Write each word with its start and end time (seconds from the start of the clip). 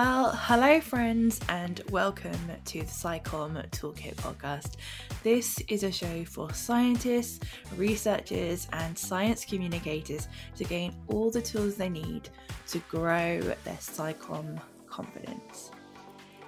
Well, 0.00 0.30
hello, 0.30 0.80
friends, 0.80 1.40
and 1.48 1.82
welcome 1.90 2.38
to 2.66 2.78
the 2.78 2.86
SciComm 2.86 3.68
Toolkit 3.70 4.14
podcast. 4.14 4.76
This 5.24 5.58
is 5.66 5.82
a 5.82 5.90
show 5.90 6.24
for 6.24 6.54
scientists, 6.54 7.40
researchers, 7.76 8.68
and 8.72 8.96
science 8.96 9.44
communicators 9.44 10.28
to 10.54 10.62
gain 10.62 10.94
all 11.08 11.32
the 11.32 11.42
tools 11.42 11.74
they 11.74 11.88
need 11.88 12.28
to 12.68 12.78
grow 12.88 13.40
their 13.40 13.74
SciComm 13.74 14.60
confidence. 14.86 15.72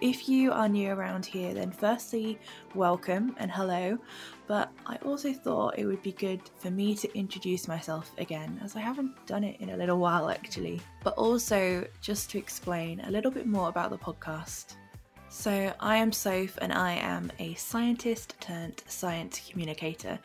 If 0.01 0.31
you 0.31 0.51
are 0.51 0.67
new 0.67 0.91
around 0.93 1.27
here, 1.27 1.53
then 1.53 1.71
firstly, 1.71 2.39
welcome 2.75 3.35
and 3.37 3.51
hello. 3.51 3.99
But 4.47 4.73
I 4.87 4.97
also 5.05 5.31
thought 5.31 5.79
it 5.79 5.85
would 5.85 6.03
be 6.03 6.13
good 6.13 6.41
for 6.57 6.71
me 6.71 6.95
to 6.95 7.19
introduce 7.19 7.69
myself 7.69 8.11
again, 8.17 8.59
as 8.65 8.77
I 8.77 8.81
haven't 8.81 9.27
done 9.27 9.45
it 9.45 9.61
in 9.61 9.71
a 9.71 9.77
little 9.77 9.99
while 9.99 10.31
actually. 10.31 10.81
But 11.05 11.19
also 11.19 11.87
just 12.01 12.31
to 12.31 12.39
explain 12.39 13.01
a 13.01 13.11
little 13.11 13.31
bit 13.31 13.47
more 13.47 13.69
about 13.69 13.91
the 13.91 13.99
podcast. 13.99 14.77
So, 15.33 15.73
I 15.79 15.97
am 15.97 16.11
Soph 16.11 16.59
and 16.61 16.73
I 16.73 16.95
am 16.95 17.31
a 17.39 17.55
scientist 17.55 18.35
turned 18.41 18.83
science 18.89 19.41
communicator, 19.49 20.19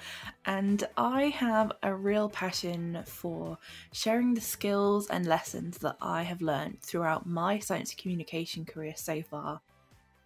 and 0.47 0.83
I 0.97 1.25
have 1.25 1.71
a 1.83 1.93
real 1.93 2.27
passion 2.27 3.03
for 3.05 3.59
sharing 3.93 4.33
the 4.33 4.41
skills 4.41 5.07
and 5.07 5.27
lessons 5.27 5.77
that 5.77 5.95
I 6.01 6.23
have 6.23 6.41
learned 6.41 6.81
throughout 6.81 7.27
my 7.27 7.59
science 7.59 7.93
communication 7.93 8.65
career 8.65 8.95
so 8.97 9.21
far, 9.21 9.61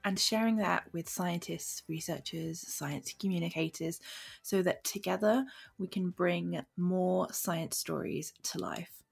and 0.06 0.18
sharing 0.18 0.56
that 0.58 0.86
with 0.94 1.10
scientists, 1.10 1.84
researchers, 1.90 2.60
science 2.60 3.14
communicators, 3.20 4.00
so 4.44 4.62
that 4.62 4.86
together 4.86 5.46
we 5.78 5.88
can 5.88 6.10
bring 6.10 6.62
more 6.78 7.28
science 7.34 7.78
stories 7.78 8.34
to 8.44 8.58
life. 8.58 9.04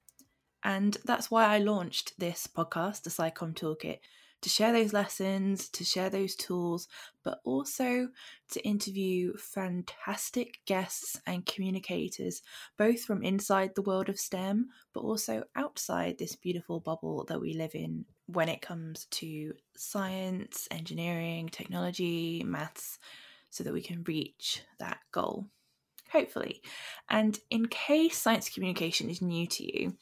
And 0.64 0.96
that's 1.04 1.30
why 1.30 1.44
I 1.44 1.58
launched 1.58 2.18
this 2.18 2.48
podcast, 2.48 3.02
the 3.02 3.10
SciComm 3.10 3.54
Toolkit 3.54 3.98
to 4.42 4.48
share 4.48 4.72
those 4.72 4.92
lessons, 4.92 5.68
to 5.70 5.84
share 5.84 6.10
those 6.10 6.36
tools, 6.36 6.88
but 7.24 7.40
also 7.44 8.08
to 8.50 8.64
interview 8.64 9.36
fantastic 9.36 10.58
guests 10.66 11.20
and 11.26 11.44
communicators, 11.44 12.42
both 12.76 13.02
from 13.02 13.22
inside 13.22 13.74
the 13.74 13.82
world 13.82 14.08
of 14.08 14.18
STEM, 14.18 14.68
but 14.94 15.00
also 15.00 15.44
outside 15.56 16.18
this 16.18 16.36
beautiful 16.36 16.80
bubble 16.80 17.24
that 17.28 17.40
we 17.40 17.54
live 17.54 17.74
in 17.74 18.04
when 18.26 18.48
it 18.48 18.62
comes 18.62 19.06
to 19.06 19.52
science, 19.76 20.68
engineering, 20.70 21.48
technology, 21.48 22.44
maths, 22.46 22.98
so 23.50 23.64
that 23.64 23.72
we 23.72 23.82
can 23.82 24.04
reach 24.04 24.62
that 24.78 24.98
goal. 25.12 25.46
Hopefully. 26.12 26.62
And 27.10 27.38
in 27.50 27.66
case 27.66 28.16
science 28.16 28.48
communication 28.48 29.10
is 29.10 29.20
new 29.20 29.46
to 29.46 29.64
you, 29.64 29.96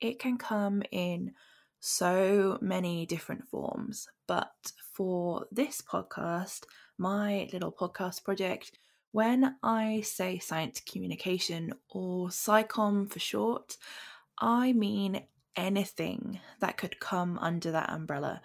it 0.00 0.18
can 0.18 0.38
come 0.38 0.82
in 0.90 1.32
so 1.80 2.58
many 2.60 3.06
different 3.06 3.48
forms. 3.48 4.08
But 4.26 4.72
for 4.92 5.46
this 5.50 5.80
podcast, 5.80 6.64
my 6.98 7.48
little 7.52 7.72
podcast 7.72 8.24
project, 8.24 8.72
when 9.12 9.56
I 9.62 10.02
say 10.02 10.38
science 10.38 10.80
communication 10.80 11.72
or 11.88 12.28
SciComm 12.28 13.10
for 13.10 13.18
short, 13.18 13.76
I 14.38 14.72
mean 14.72 15.22
anything 15.56 16.40
that 16.60 16.76
could 16.76 17.00
come 17.00 17.38
under 17.38 17.70
that 17.70 17.90
umbrella. 17.90 18.42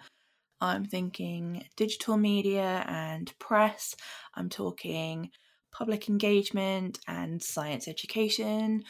I'm 0.60 0.84
thinking 0.84 1.64
digital 1.76 2.16
media 2.16 2.84
and 2.86 3.32
press, 3.38 3.96
I'm 4.34 4.48
talking 4.48 5.30
public 5.72 6.08
engagement 6.08 7.00
and 7.08 7.42
science 7.42 7.88
education. 7.88 8.84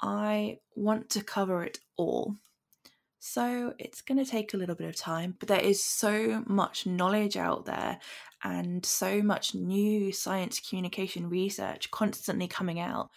I 0.00 0.58
want 0.74 1.10
to 1.10 1.22
cover 1.22 1.62
it 1.62 1.78
all. 1.96 2.36
So 3.26 3.72
it's 3.78 4.02
going 4.02 4.22
to 4.22 4.30
take 4.30 4.52
a 4.52 4.58
little 4.58 4.74
bit 4.74 4.86
of 4.86 4.96
time, 4.96 5.34
but 5.38 5.48
there 5.48 5.58
is 5.58 5.82
so 5.82 6.44
much 6.46 6.84
knowledge 6.84 7.38
out 7.38 7.64
there 7.64 7.98
and 8.42 8.84
so 8.84 9.22
much 9.22 9.54
new 9.54 10.12
science 10.12 10.60
communication 10.60 11.30
research 11.30 11.90
constantly 11.90 12.48
coming 12.48 12.80
out 12.80 13.08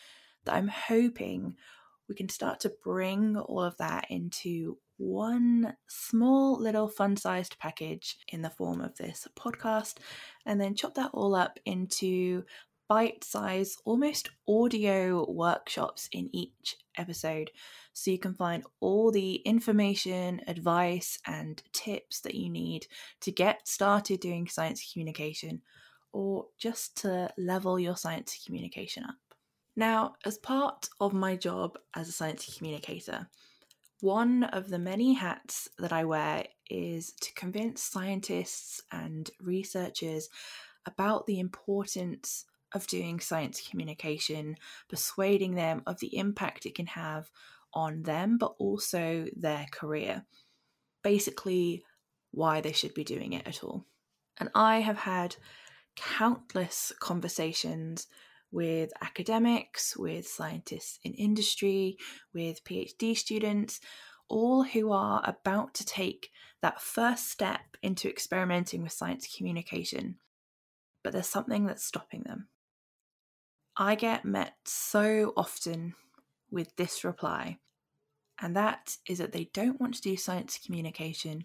that 0.45 0.55
I'm 0.55 0.69
hoping 0.69 1.57
we 2.07 2.15
can 2.15 2.29
start 2.29 2.61
to 2.61 2.71
bring 2.85 3.35
all 3.35 3.61
of 3.61 3.75
that 3.79 4.05
into 4.09 4.77
one 4.95 5.75
small 5.89 6.57
little 6.57 6.87
fun 6.87 7.17
sized 7.17 7.59
package 7.59 8.17
in 8.29 8.41
the 8.41 8.49
form 8.49 8.79
of 8.79 8.95
this 8.95 9.27
podcast 9.37 9.95
and 10.45 10.61
then 10.61 10.73
chop 10.73 10.95
that 10.95 11.11
all 11.13 11.35
up 11.35 11.59
into 11.65 12.45
bite 12.87 13.23
sized, 13.23 13.81
almost 13.85 14.29
audio 14.47 15.29
workshops 15.29 16.09
in 16.11 16.29
each 16.33 16.77
episode. 16.97 17.51
So 17.93 18.11
you 18.11 18.19
can 18.19 18.33
find 18.33 18.63
all 18.79 19.11
the 19.11 19.35
information, 19.35 20.41
advice, 20.47 21.19
and 21.25 21.61
tips 21.73 22.21
that 22.21 22.35
you 22.35 22.49
need 22.49 22.87
to 23.21 23.31
get 23.31 23.67
started 23.67 24.19
doing 24.19 24.47
science 24.47 24.91
communication 24.91 25.61
or 26.13 26.45
just 26.57 26.97
to 26.97 27.29
level 27.37 27.79
your 27.79 27.97
science 27.97 28.41
communication 28.45 29.03
up. 29.03 29.15
Now, 29.75 30.15
as 30.25 30.37
part 30.37 30.89
of 30.99 31.13
my 31.13 31.35
job 31.35 31.77
as 31.95 32.09
a 32.09 32.11
science 32.11 32.57
communicator, 32.57 33.27
one 34.01 34.43
of 34.45 34.69
the 34.69 34.79
many 34.79 35.13
hats 35.13 35.67
that 35.79 35.91
I 35.91 36.05
wear 36.05 36.45
is 36.69 37.13
to 37.21 37.33
convince 37.33 37.81
scientists 37.81 38.81
and 38.91 39.29
researchers 39.39 40.29
about 40.85 41.25
the 41.25 41.39
importance 41.39 42.45
of 42.73 42.87
doing 42.87 43.19
science 43.19 43.65
communication, 43.67 44.57
persuading 44.89 45.55
them 45.55 45.81
of 45.85 45.99
the 45.99 46.17
impact 46.17 46.65
it 46.65 46.75
can 46.75 46.87
have 46.87 47.29
on 47.73 48.03
them, 48.03 48.37
but 48.37 48.53
also 48.59 49.27
their 49.35 49.65
career. 49.71 50.25
Basically, 51.03 51.83
why 52.31 52.61
they 52.61 52.71
should 52.71 52.93
be 52.93 53.03
doing 53.03 53.33
it 53.33 53.47
at 53.47 53.63
all. 53.63 53.85
And 54.39 54.49
I 54.53 54.79
have 54.81 54.97
had 54.97 55.35
countless 55.95 56.91
conversations 56.99 58.07
with 58.51 58.91
academics, 59.01 59.97
with 59.97 60.27
scientists 60.27 60.99
in 61.03 61.13
industry, 61.13 61.97
with 62.33 62.63
PhD 62.63 63.17
students, 63.17 63.79
all 64.29 64.63
who 64.63 64.91
are 64.91 65.21
about 65.25 65.73
to 65.75 65.85
take 65.85 66.29
that 66.61 66.81
first 66.81 67.29
step 67.29 67.61
into 67.81 68.09
experimenting 68.09 68.83
with 68.83 68.91
science 68.91 69.27
communication. 69.35 70.17
But 71.03 71.13
there's 71.13 71.27
something 71.27 71.65
that's 71.65 71.85
stopping 71.85 72.23
them. 72.23 72.47
I 73.79 73.95
get 73.95 74.25
met 74.25 74.53
so 74.65 75.33
often 75.37 75.93
with 76.49 76.75
this 76.77 77.03
reply, 77.03 77.59
and 78.41 78.55
that 78.55 78.97
is 79.07 79.19
that 79.19 79.33
they 79.33 79.49
don't 79.53 79.79
want 79.79 79.93
to 79.95 80.01
do 80.01 80.17
science 80.17 80.59
communication 80.63 81.43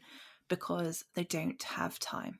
because 0.48 1.04
they 1.15 1.25
don't 1.25 1.62
have 1.62 1.98
time. 1.98 2.38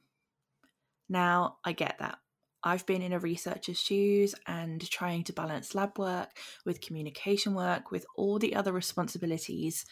Now, 1.09 1.59
I 1.65 1.73
get 1.73 1.97
that. 1.99 2.19
I've 2.65 2.87
been 2.87 3.03
in 3.03 3.13
a 3.13 3.19
researcher's 3.19 3.81
shoes 3.81 4.35
and 4.47 4.89
trying 4.89 5.25
to 5.25 5.33
balance 5.33 5.75
lab 5.75 5.99
work 5.99 6.31
with 6.65 6.81
communication 6.81 7.55
work, 7.55 7.91
with 7.91 8.07
all 8.17 8.39
the 8.39 8.55
other 8.55 8.73
responsibilities. 8.73 9.85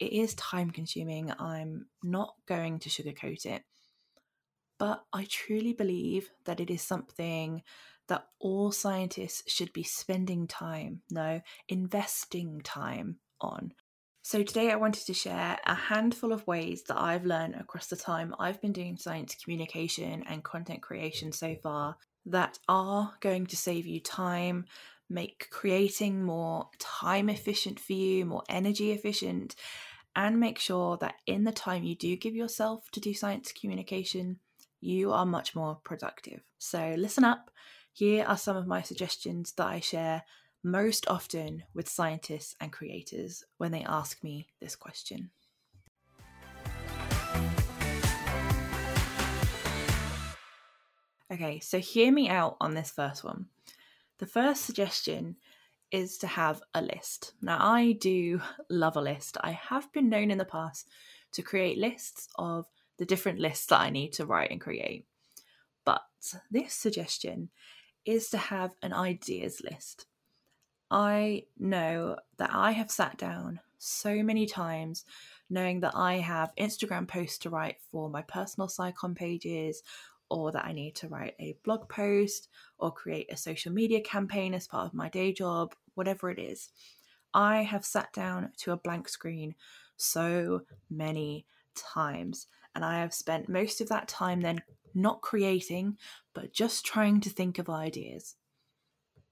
It 0.00 0.12
is 0.12 0.34
time 0.34 0.70
consuming. 0.70 1.30
I'm 1.38 1.86
not 2.02 2.34
going 2.46 2.80
to 2.80 2.88
sugarcoat 2.88 3.46
it. 3.46 3.62
But 4.78 5.04
I 5.12 5.26
truly 5.28 5.72
believe 5.72 6.30
that 6.44 6.60
it 6.60 6.70
is 6.70 6.82
something 6.82 7.62
that 8.08 8.26
all 8.38 8.72
scientists 8.72 9.50
should 9.50 9.72
be 9.72 9.82
spending 9.82 10.46
time, 10.46 11.02
no, 11.10 11.40
investing 11.68 12.60
time 12.62 13.16
on. 13.40 13.72
So, 14.22 14.42
today 14.42 14.72
I 14.72 14.76
wanted 14.76 15.06
to 15.06 15.14
share 15.14 15.56
a 15.64 15.74
handful 15.74 16.32
of 16.32 16.46
ways 16.48 16.82
that 16.88 17.00
I've 17.00 17.24
learned 17.24 17.54
across 17.54 17.86
the 17.86 17.96
time 17.96 18.34
I've 18.40 18.60
been 18.60 18.72
doing 18.72 18.96
science 18.96 19.36
communication 19.36 20.24
and 20.28 20.42
content 20.42 20.82
creation 20.82 21.30
so 21.30 21.54
far 21.62 21.96
that 22.26 22.58
are 22.68 23.14
going 23.20 23.46
to 23.46 23.56
save 23.56 23.86
you 23.86 24.00
time, 24.00 24.64
make 25.08 25.48
creating 25.50 26.24
more 26.24 26.68
time 26.80 27.28
efficient 27.28 27.78
for 27.78 27.92
you, 27.92 28.24
more 28.24 28.42
energy 28.48 28.90
efficient, 28.90 29.54
and 30.16 30.40
make 30.40 30.58
sure 30.58 30.96
that 30.96 31.14
in 31.26 31.44
the 31.44 31.52
time 31.52 31.84
you 31.84 31.94
do 31.94 32.16
give 32.16 32.34
yourself 32.34 32.90
to 32.90 33.00
do 33.00 33.14
science 33.14 33.52
communication, 33.52 34.40
you 34.80 35.12
are 35.12 35.24
much 35.24 35.54
more 35.54 35.78
productive. 35.84 36.40
So, 36.58 36.94
listen 36.98 37.22
up 37.22 37.50
here 37.96 38.26
are 38.26 38.36
some 38.36 38.58
of 38.58 38.66
my 38.66 38.82
suggestions 38.82 39.52
that 39.52 39.68
I 39.68 39.80
share 39.80 40.22
most 40.62 41.08
often 41.08 41.62
with 41.72 41.88
scientists 41.88 42.54
and 42.60 42.70
creators 42.70 43.42
when 43.56 43.72
they 43.72 43.84
ask 43.84 44.22
me 44.22 44.48
this 44.60 44.76
question. 44.76 45.30
Okay, 51.32 51.58
so 51.60 51.78
hear 51.78 52.12
me 52.12 52.28
out 52.28 52.58
on 52.60 52.74
this 52.74 52.90
first 52.90 53.24
one. 53.24 53.46
The 54.18 54.26
first 54.26 54.66
suggestion 54.66 55.36
is 55.90 56.18
to 56.18 56.26
have 56.26 56.62
a 56.74 56.82
list. 56.82 57.32
Now, 57.40 57.56
I 57.58 57.92
do 57.92 58.42
love 58.68 58.96
a 58.96 59.00
list. 59.00 59.38
I 59.40 59.52
have 59.52 59.90
been 59.94 60.10
known 60.10 60.30
in 60.30 60.36
the 60.36 60.44
past 60.44 60.86
to 61.32 61.40
create 61.40 61.78
lists 61.78 62.28
of 62.36 62.66
the 62.98 63.06
different 63.06 63.38
lists 63.38 63.64
that 63.68 63.80
I 63.80 63.88
need 63.88 64.12
to 64.14 64.26
write 64.26 64.50
and 64.50 64.60
create. 64.60 65.06
But 65.86 66.02
this 66.50 66.74
suggestion 66.74 67.48
is 68.06 68.30
to 68.30 68.38
have 68.38 68.70
an 68.82 68.92
ideas 68.94 69.60
list. 69.62 70.06
I 70.90 71.44
know 71.58 72.16
that 72.38 72.50
I 72.52 72.70
have 72.70 72.90
sat 72.90 73.18
down 73.18 73.60
so 73.78 74.22
many 74.22 74.46
times 74.46 75.04
knowing 75.50 75.80
that 75.80 75.94
I 75.94 76.14
have 76.14 76.54
Instagram 76.56 77.06
posts 77.06 77.38
to 77.38 77.50
write 77.50 77.76
for 77.90 78.08
my 78.08 78.22
personal 78.22 78.68
SciComm 78.68 79.14
pages, 79.14 79.82
or 80.28 80.50
that 80.52 80.64
I 80.64 80.72
need 80.72 80.96
to 80.96 81.08
write 81.08 81.34
a 81.38 81.56
blog 81.64 81.88
post 81.88 82.48
or 82.78 82.90
create 82.90 83.30
a 83.30 83.36
social 83.36 83.72
media 83.72 84.00
campaign 84.00 84.54
as 84.54 84.66
part 84.66 84.86
of 84.86 84.94
my 84.94 85.08
day 85.08 85.32
job, 85.32 85.74
whatever 85.94 86.30
it 86.30 86.38
is. 86.38 86.70
I 87.32 87.62
have 87.62 87.84
sat 87.84 88.12
down 88.12 88.50
to 88.58 88.72
a 88.72 88.76
blank 88.76 89.08
screen 89.08 89.54
so 89.96 90.62
many 90.90 91.46
times, 91.76 92.48
and 92.74 92.84
I 92.84 92.98
have 93.00 93.14
spent 93.14 93.48
most 93.48 93.80
of 93.80 93.88
that 93.88 94.08
time 94.08 94.40
then 94.40 94.62
not 94.96 95.20
creating, 95.20 95.98
but 96.34 96.52
just 96.52 96.84
trying 96.84 97.20
to 97.20 97.30
think 97.30 97.58
of 97.58 97.68
ideas. 97.70 98.34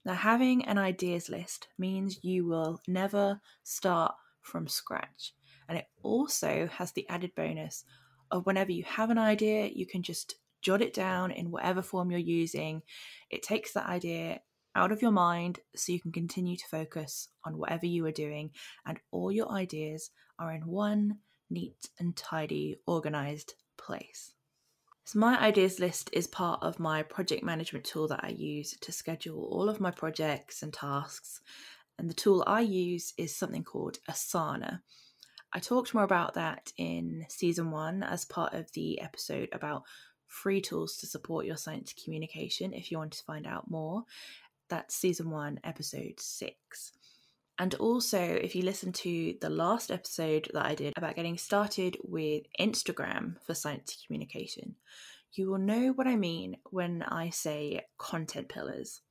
Now, 0.05 0.13
having 0.13 0.63
an 0.65 0.77
ideas 0.77 1.29
list 1.29 1.67
means 1.77 2.23
you 2.23 2.45
will 2.45 2.79
never 2.87 3.41
start 3.63 4.13
from 4.41 4.67
scratch. 4.67 5.33
And 5.67 5.77
it 5.79 5.87
also 6.03 6.69
has 6.71 6.91
the 6.91 7.09
added 7.09 7.33
bonus 7.35 7.83
of 8.29 8.45
whenever 8.45 8.71
you 8.71 8.83
have 8.83 9.09
an 9.09 9.17
idea, 9.17 9.71
you 9.73 9.87
can 9.87 10.03
just 10.03 10.35
jot 10.61 10.81
it 10.81 10.93
down 10.93 11.31
in 11.31 11.49
whatever 11.49 11.81
form 11.81 12.11
you're 12.11 12.19
using. 12.19 12.83
It 13.31 13.41
takes 13.41 13.73
that 13.73 13.87
idea 13.87 14.41
out 14.75 14.91
of 14.91 15.01
your 15.01 15.11
mind 15.11 15.59
so 15.75 15.91
you 15.91 15.99
can 15.99 16.11
continue 16.11 16.57
to 16.57 16.67
focus 16.69 17.29
on 17.43 17.57
whatever 17.57 17.87
you 17.87 18.05
are 18.05 18.11
doing, 18.11 18.51
and 18.85 18.99
all 19.09 19.31
your 19.31 19.49
ideas 19.51 20.11
are 20.37 20.53
in 20.53 20.67
one 20.67 21.17
neat 21.49 21.89
and 21.97 22.15
tidy, 22.15 22.75
organized 22.85 23.55
place. 23.77 24.34
So, 25.07 25.19
my 25.19 25.39
ideas 25.39 25.79
list 25.79 26.09
is 26.13 26.25
part 26.25 26.63
of 26.63 26.79
my 26.79 27.03
project 27.03 27.43
management 27.43 27.85
tool 27.85 28.07
that 28.07 28.23
I 28.23 28.29
use 28.29 28.75
to 28.81 28.91
schedule 28.91 29.47
all 29.51 29.69
of 29.69 29.79
my 29.79 29.91
projects 29.91 30.63
and 30.63 30.73
tasks. 30.73 31.41
And 31.99 32.09
the 32.09 32.15
tool 32.15 32.43
I 32.47 32.61
use 32.61 33.13
is 33.15 33.35
something 33.35 33.63
called 33.63 33.99
Asana. 34.09 34.81
I 35.53 35.59
talked 35.59 35.93
more 35.93 36.03
about 36.03 36.33
that 36.33 36.73
in 36.77 37.23
season 37.29 37.69
one 37.69 38.01
as 38.01 38.25
part 38.25 38.55
of 38.55 38.71
the 38.71 38.99
episode 38.99 39.49
about 39.53 39.83
free 40.25 40.59
tools 40.59 40.97
to 40.97 41.07
support 41.07 41.45
your 41.45 41.55
science 41.55 41.93
communication 42.03 42.73
if 42.73 42.91
you 42.91 42.97
want 42.97 43.11
to 43.11 43.23
find 43.23 43.45
out 43.45 43.69
more. 43.69 44.03
That's 44.69 44.95
season 44.95 45.29
one, 45.29 45.59
episode 45.63 46.19
six. 46.19 46.91
And 47.57 47.73
also, 47.75 48.19
if 48.19 48.53
you 48.53 48.63
listen 48.63 48.91
to 48.93 49.35
the 49.39 49.49
last 49.49 49.89
episode 49.89 50.49
that 50.53 50.65
I 50.65 50.75
did 50.75 50.93
about 50.97 51.15
getting 51.15 51.37
started 51.37 51.97
with 52.03 52.43
Instagram 52.59 53.35
for 53.45 53.53
science 53.53 54.03
communication, 54.05 54.75
you 55.31 55.49
will 55.49 55.57
know 55.57 55.93
what 55.93 56.07
I 56.07 56.17
mean 56.17 56.57
when 56.69 57.01
I 57.03 57.29
say 57.29 57.81
content 57.97 58.49
pillars. 58.49 59.01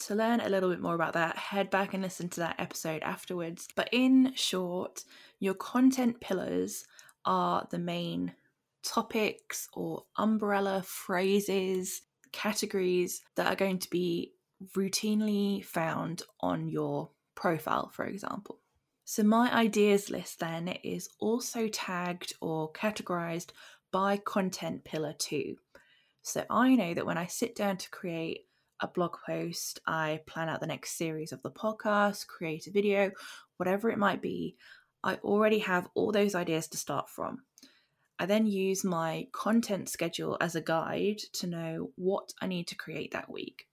To 0.00 0.14
learn 0.14 0.40
a 0.40 0.48
little 0.48 0.70
bit 0.70 0.80
more 0.80 0.94
about 0.94 1.14
that, 1.14 1.36
head 1.36 1.70
back 1.70 1.94
and 1.94 2.02
listen 2.02 2.28
to 2.30 2.40
that 2.40 2.56
episode 2.58 3.02
afterwards. 3.02 3.68
But 3.74 3.88
in 3.92 4.32
short, 4.34 5.04
your 5.40 5.54
content 5.54 6.20
pillars 6.20 6.84
are 7.24 7.66
the 7.70 7.78
main 7.78 8.34
topics 8.84 9.68
or 9.72 10.04
umbrella 10.16 10.82
phrases, 10.84 12.02
categories 12.32 13.22
that 13.36 13.46
are 13.46 13.56
going 13.56 13.78
to 13.78 13.90
be 13.90 14.32
routinely 14.76 15.64
found 15.64 16.22
on 16.40 16.68
your 16.68 17.10
profile, 17.34 17.90
for 17.92 18.04
example. 18.04 18.60
So, 19.04 19.22
my 19.22 19.52
ideas 19.52 20.10
list 20.10 20.40
then 20.40 20.68
is 20.82 21.08
also 21.18 21.68
tagged 21.68 22.34
or 22.40 22.72
categorized 22.72 23.50
by 23.92 24.16
content 24.16 24.84
pillar 24.84 25.14
two. 25.18 25.56
So, 26.22 26.44
I 26.48 26.74
know 26.74 26.94
that 26.94 27.06
when 27.06 27.18
I 27.18 27.26
sit 27.26 27.54
down 27.54 27.76
to 27.78 27.90
create 27.90 28.46
a 28.80 28.88
blog 28.88 29.16
post, 29.26 29.80
I 29.86 30.20
plan 30.26 30.48
out 30.48 30.60
the 30.60 30.66
next 30.66 30.96
series 30.96 31.32
of 31.32 31.42
the 31.42 31.50
podcast, 31.50 32.26
create 32.26 32.66
a 32.66 32.70
video, 32.70 33.10
whatever 33.56 33.90
it 33.90 33.98
might 33.98 34.22
be, 34.22 34.56
I 35.02 35.16
already 35.16 35.58
have 35.58 35.88
all 35.94 36.12
those 36.12 36.34
ideas 36.34 36.66
to 36.68 36.78
start 36.78 37.10
from. 37.10 37.42
I 38.18 38.26
then 38.26 38.46
use 38.46 38.84
my 38.84 39.28
content 39.32 39.88
schedule 39.88 40.38
as 40.40 40.54
a 40.54 40.60
guide 40.62 41.18
to 41.34 41.46
know 41.46 41.90
what 41.96 42.32
I 42.40 42.46
need 42.46 42.68
to 42.68 42.76
create 42.76 43.12
that 43.12 43.30
week. 43.30 43.66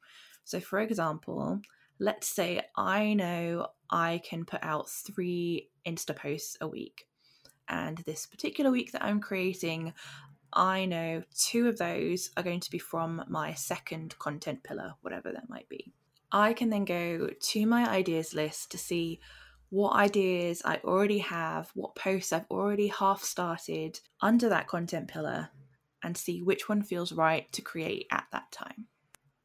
So, 0.44 0.60
for 0.60 0.80
example, 0.80 1.62
let's 2.01 2.27
say 2.27 2.59
I 2.75 3.13
know 3.13 3.68
I 3.92 4.21
can 4.27 4.44
put 4.44 4.63
out 4.63 4.89
three 4.89 5.69
Insta 5.86 6.15
posts 6.15 6.57
a 6.59 6.68
week. 6.68 7.07
And 7.69 8.00
this 8.00 8.25
particular 8.25 8.71
week 8.71 8.92
that 8.92 9.03
I'm 9.03 9.21
creating, 9.21 9.94
I 10.51 10.86
know 10.86 11.21
two 11.38 11.68
of 11.68 11.77
those 11.77 12.31
are 12.36 12.44
going 12.44 12.59
to 12.59 12.71
be 12.71 12.80
from 12.80 13.24
my 13.30 13.53
second 13.53 14.18
content 14.18 14.63
pillar, 14.63 14.95
whatever 15.01 15.31
that 15.31 15.48
might 15.48 15.69
be. 15.69 15.94
I 16.31 16.53
can 16.53 16.71
then 16.71 16.86
go 16.86 17.30
to 17.39 17.65
my 17.68 17.88
ideas 17.88 18.33
list 18.33 18.71
to 18.71 18.80
see 18.80 19.19
what 19.69 19.94
ideas 19.94 20.63
I 20.65 20.77
already 20.83 21.19
have, 21.19 21.69
what 21.75 21.95
posts 21.95 22.33
I've 22.33 22.50
already 22.50 22.88
half 22.88 23.24
started 23.24 24.00
under 24.21 24.50
that 24.50 24.68
content 24.68 25.07
pillar, 25.07 25.50
and 26.03 26.18
see 26.18 26.42
which 26.42 26.68
one 26.68 26.81
feels 26.81 27.12
right 27.12 27.50
to 27.53 27.62
create 27.62 28.07
at 28.12 28.25
that 28.31 28.51
time. 28.51 28.88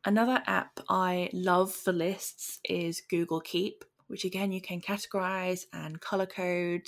Another 0.07 0.41
app 0.47 0.79
I 0.89 1.31
love 1.33 1.73
for 1.73 1.93
lists 1.93 2.61
is 2.63 3.03
Google 3.11 3.41
Keep, 3.41 3.85
which 4.07 4.25
again 4.25 4.53
you 4.53 4.61
can 4.61 4.81
categorize 4.81 5.65
and 5.73 6.01
color 6.01 6.27
code. 6.27 6.87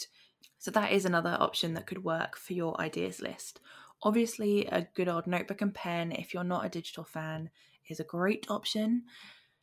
So 0.58 0.70
that 0.70 0.92
is 0.92 1.04
another 1.04 1.36
option 1.40 1.74
that 1.74 1.88
could 1.88 2.04
work 2.04 2.36
for 2.36 2.52
your 2.52 2.80
ideas 2.80 3.20
list. 3.20 3.58
Obviously, 4.04 4.66
a 4.66 4.86
good 4.94 5.08
old 5.08 5.26
notebook 5.26 5.62
and 5.62 5.74
pen, 5.74 6.12
if 6.12 6.32
you're 6.32 6.44
not 6.44 6.64
a 6.64 6.68
digital 6.68 7.02
fan, 7.02 7.50
is 7.88 7.98
a 7.98 8.04
great 8.04 8.46
option. 8.48 9.02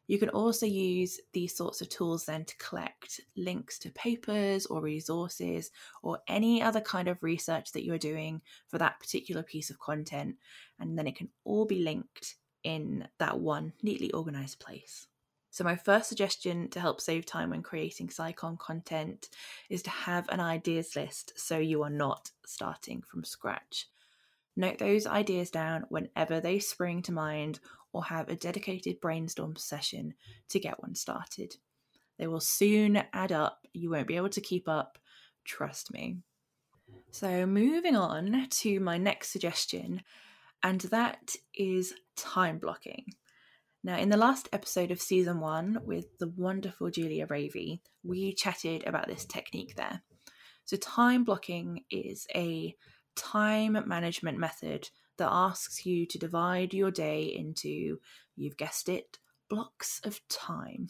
You 0.07 0.19
can 0.19 0.29
also 0.29 0.65
use 0.65 1.21
these 1.31 1.55
sorts 1.55 1.79
of 1.79 1.87
tools 1.87 2.25
then 2.25 2.43
to 2.43 2.57
collect 2.57 3.21
links 3.37 3.79
to 3.79 3.89
papers 3.91 4.65
or 4.65 4.81
resources 4.81 5.71
or 6.03 6.19
any 6.27 6.61
other 6.61 6.81
kind 6.81 7.07
of 7.07 7.23
research 7.23 7.71
that 7.71 7.85
you're 7.85 7.97
doing 7.97 8.41
for 8.67 8.79
that 8.79 8.99
particular 8.99 9.43
piece 9.43 9.69
of 9.69 9.79
content. 9.79 10.35
And 10.77 10.97
then 10.99 11.07
it 11.07 11.15
can 11.15 11.29
all 11.45 11.63
be 11.63 11.81
linked 11.81 12.35
in 12.65 13.07
that 13.19 13.39
one 13.39 13.71
neatly 13.83 14.11
organized 14.11 14.59
place. 14.59 15.07
So, 15.51 15.63
my 15.63 15.77
first 15.77 16.09
suggestion 16.09 16.69
to 16.71 16.81
help 16.81 16.99
save 16.99 17.25
time 17.25 17.51
when 17.51 17.61
creating 17.61 18.09
SciComm 18.09 18.59
content 18.59 19.29
is 19.69 19.81
to 19.83 19.89
have 19.89 20.27
an 20.27 20.41
ideas 20.41 20.97
list 20.97 21.31
so 21.37 21.57
you 21.57 21.81
are 21.83 21.89
not 21.89 22.31
starting 22.45 23.01
from 23.01 23.23
scratch. 23.23 23.87
Note 24.57 24.79
those 24.79 25.05
ideas 25.07 25.49
down 25.49 25.85
whenever 25.87 26.41
they 26.41 26.59
spring 26.59 27.01
to 27.03 27.13
mind 27.13 27.59
or 27.93 28.03
have 28.03 28.27
a 28.27 28.35
dedicated 28.35 28.99
brainstorm 28.99 29.55
session 29.55 30.15
to 30.49 30.59
get 30.59 30.81
one 30.81 30.95
started. 30.95 31.55
They 32.17 32.27
will 32.27 32.41
soon 32.41 33.03
add 33.13 33.31
up. 33.31 33.65
You 33.73 33.91
won't 33.91 34.07
be 34.07 34.17
able 34.17 34.29
to 34.29 34.41
keep 34.41 34.67
up, 34.67 34.97
trust 35.45 35.93
me. 35.93 36.17
So, 37.11 37.45
moving 37.45 37.95
on 37.95 38.47
to 38.49 38.79
my 38.81 38.97
next 38.97 39.29
suggestion, 39.29 40.01
and 40.65 40.81
that 40.81 41.35
is 41.53 41.93
time 42.17 42.57
blocking. 42.57 43.05
Now, 43.83 43.99
in 43.99 44.09
the 44.09 44.17
last 44.17 44.49
episode 44.51 44.89
of 44.89 44.99
season 44.99 45.39
one 45.39 45.77
with 45.85 46.17
the 46.17 46.33
wonderful 46.35 46.89
Julia 46.89 47.27
Ravey, 47.27 47.81
we 48.03 48.33
chatted 48.33 48.83
about 48.87 49.07
this 49.07 49.25
technique 49.25 49.75
there. 49.75 50.01
So, 50.63 50.75
time 50.77 51.23
blocking 51.23 51.83
is 51.91 52.25
a 52.33 52.75
time 53.15 53.77
management 53.85 54.39
method 54.39 54.89
that 55.19 55.29
asks 55.31 55.85
you 55.85 56.07
to 56.07 56.17
divide 56.17 56.73
your 56.73 56.89
day 56.89 57.25
into, 57.25 57.99
you've 58.35 58.57
guessed 58.57 58.89
it, 58.89 59.19
blocks 59.51 60.01
of 60.03 60.19
time. 60.29 60.87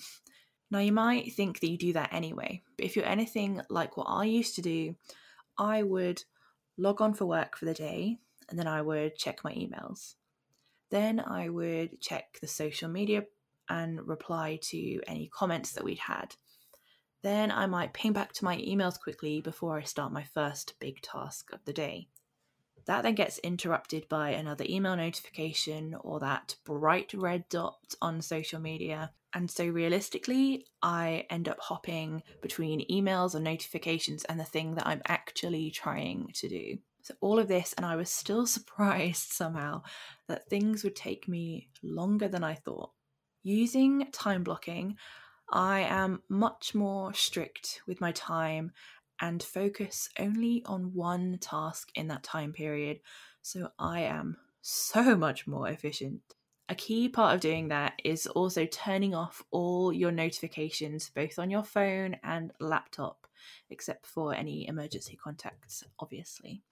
Now, 0.71 0.79
you 0.79 0.93
might 0.93 1.33
think 1.33 1.59
that 1.59 1.69
you 1.69 1.77
do 1.77 1.91
that 1.91 2.13
anyway, 2.13 2.61
but 2.77 2.85
if 2.85 2.95
you're 2.95 3.05
anything 3.05 3.59
like 3.69 3.97
what 3.97 4.07
I 4.07 4.23
used 4.23 4.55
to 4.55 4.61
do, 4.61 4.95
I 5.57 5.83
would 5.83 6.23
log 6.77 7.01
on 7.01 7.13
for 7.13 7.25
work 7.25 7.57
for 7.57 7.65
the 7.65 7.73
day 7.73 8.19
and 8.49 8.57
then 8.57 8.67
I 8.67 8.81
would 8.81 9.17
check 9.17 9.43
my 9.43 9.53
emails. 9.53 10.15
Then 10.89 11.19
I 11.19 11.49
would 11.49 11.99
check 12.01 12.39
the 12.41 12.47
social 12.47 12.89
media 12.89 13.25
and 13.69 14.07
reply 14.07 14.59
to 14.61 15.01
any 15.07 15.29
comments 15.33 15.71
that 15.73 15.83
we'd 15.83 15.99
had. 15.99 16.35
Then 17.23 17.51
I 17.51 17.65
might 17.65 17.93
ping 17.93 18.13
back 18.13 18.33
to 18.33 18.45
my 18.45 18.57
emails 18.57 18.99
quickly 18.99 19.41
before 19.41 19.77
I 19.79 19.83
start 19.83 20.13
my 20.13 20.23
first 20.23 20.75
big 20.79 21.01
task 21.01 21.51
of 21.51 21.65
the 21.65 21.73
day. 21.73 22.07
That 22.85 23.01
then 23.01 23.15
gets 23.15 23.39
interrupted 23.39 24.07
by 24.07 24.29
another 24.29 24.63
email 24.69 24.95
notification 24.95 25.95
or 26.01 26.19
that 26.19 26.55
bright 26.65 27.13
red 27.15 27.49
dot 27.49 27.95
on 28.01 28.21
social 28.21 28.59
media. 28.59 29.11
And 29.33 29.49
so, 29.49 29.65
realistically, 29.65 30.67
I 30.81 31.25
end 31.29 31.49
up 31.49 31.59
hopping 31.59 32.21
between 32.41 32.87
emails 32.87 33.33
and 33.33 33.43
notifications 33.43 34.23
and 34.25 34.39
the 34.39 34.45
thing 34.45 34.75
that 34.75 34.87
I'm 34.87 35.01
actually 35.07 35.71
trying 35.71 36.29
to 36.35 36.47
do. 36.47 36.77
So, 37.05 37.13
all 37.21 37.37
of 37.37 37.47
this, 37.47 37.71
and 37.73 37.85
I 37.85 37.95
was 37.95 38.09
still 38.09 38.47
surprised 38.57 39.31
somehow 39.31 39.83
that 40.27 40.49
things 40.49 40.83
would 40.83 40.95
take 40.95 41.27
me 41.27 41.69
longer 41.83 42.27
than 42.27 42.43
I 42.43 42.55
thought. 42.55 42.93
Using 43.43 44.07
time 44.11 44.43
blocking, 44.43 44.97
I 45.51 45.81
am 45.81 46.23
much 46.29 46.73
more 46.73 47.13
strict 47.13 47.81
with 47.85 48.01
my 48.01 48.11
time 48.13 48.71
and 49.21 49.43
focus 49.43 50.09
only 50.17 50.63
on 50.65 50.95
one 50.95 51.37
task 51.39 51.91
in 51.93 52.07
that 52.07 52.23
time 52.23 52.53
period. 52.53 53.01
So 53.43 53.69
I 53.77 53.99
am 53.99 54.37
so 54.63 55.15
much 55.15 55.45
more 55.45 55.69
efficient. 55.69 56.21
A 56.69 56.73
key 56.73 57.07
part 57.07 57.35
of 57.35 57.41
doing 57.41 57.67
that 57.67 57.93
is 58.03 58.25
also 58.25 58.65
turning 58.65 59.13
off 59.13 59.43
all 59.51 59.93
your 59.93 60.11
notifications, 60.11 61.11
both 61.13 61.37
on 61.37 61.51
your 61.51 61.63
phone 61.63 62.17
and 62.23 62.51
laptop, 62.59 63.27
except 63.69 64.07
for 64.07 64.33
any 64.33 64.67
emergency 64.67 65.15
contacts, 65.15 65.83
obviously. 65.99 66.63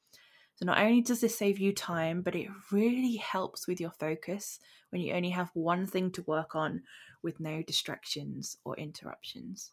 So, 0.56 0.66
not 0.66 0.78
only 0.78 1.02
does 1.02 1.22
this 1.22 1.38
save 1.38 1.60
you 1.60 1.74
time, 1.74 2.22
but 2.22 2.36
it 2.36 2.50
really 2.72 3.16
helps 3.16 3.68
with 3.68 3.82
your 3.82 3.92
focus 3.92 4.60
when 4.90 5.02
you 5.02 5.14
only 5.14 5.32
have 5.32 5.50
one 5.54 5.88
thing 5.88 6.12
to 6.12 6.22
work 6.24 6.56
on 6.56 6.84
with 7.24 7.40
no 7.40 7.64
distractions 7.64 8.58
or 8.64 8.76
interruptions. 8.78 9.72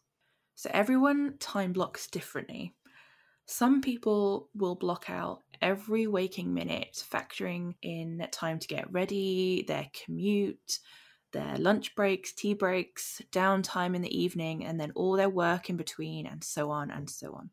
So, 0.55 0.71
everyone 0.73 1.35
time 1.39 1.73
blocks 1.73 2.07
differently. 2.07 2.73
Some 3.45 3.81
people 3.81 4.49
will 4.55 4.75
block 4.75 5.09
out 5.09 5.41
every 5.61 6.07
waking 6.07 6.53
minute, 6.53 7.03
factoring 7.11 7.75
in 7.81 8.25
time 8.31 8.59
to 8.59 8.67
get 8.67 8.91
ready, 8.91 9.65
their 9.67 9.87
commute, 9.93 10.79
their 11.31 11.57
lunch 11.57 11.93
breaks, 11.95 12.33
tea 12.33 12.53
breaks, 12.53 13.21
downtime 13.31 13.95
in 13.95 14.01
the 14.01 14.17
evening, 14.17 14.65
and 14.65 14.79
then 14.79 14.91
all 14.95 15.17
their 15.17 15.29
work 15.29 15.69
in 15.69 15.77
between, 15.77 16.25
and 16.27 16.43
so 16.43 16.71
on 16.71 16.91
and 16.91 17.09
so 17.09 17.33
on. 17.33 17.49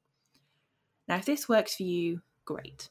Now, 1.08 1.16
if 1.16 1.24
this 1.24 1.48
works 1.48 1.74
for 1.74 1.84
you, 1.84 2.22
great. 2.44 2.90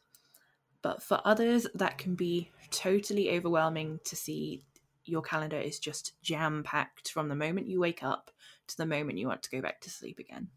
But 0.81 1.01
for 1.01 1.21
others, 1.25 1.67
that 1.73 1.97
can 1.97 2.15
be 2.15 2.51
totally 2.71 3.31
overwhelming 3.35 3.99
to 4.05 4.15
see 4.15 4.63
your 5.05 5.21
calendar 5.21 5.59
is 5.59 5.79
just 5.79 6.13
jam 6.21 6.63
packed 6.63 7.11
from 7.11 7.29
the 7.29 7.35
moment 7.35 7.67
you 7.67 7.79
wake 7.79 8.03
up 8.03 8.29
to 8.67 8.77
the 8.77 8.85
moment 8.85 9.17
you 9.17 9.27
want 9.27 9.41
to 9.43 9.49
go 9.49 9.61
back 9.61 9.79
to 9.81 9.89
sleep 9.89 10.19
again. 10.19 10.49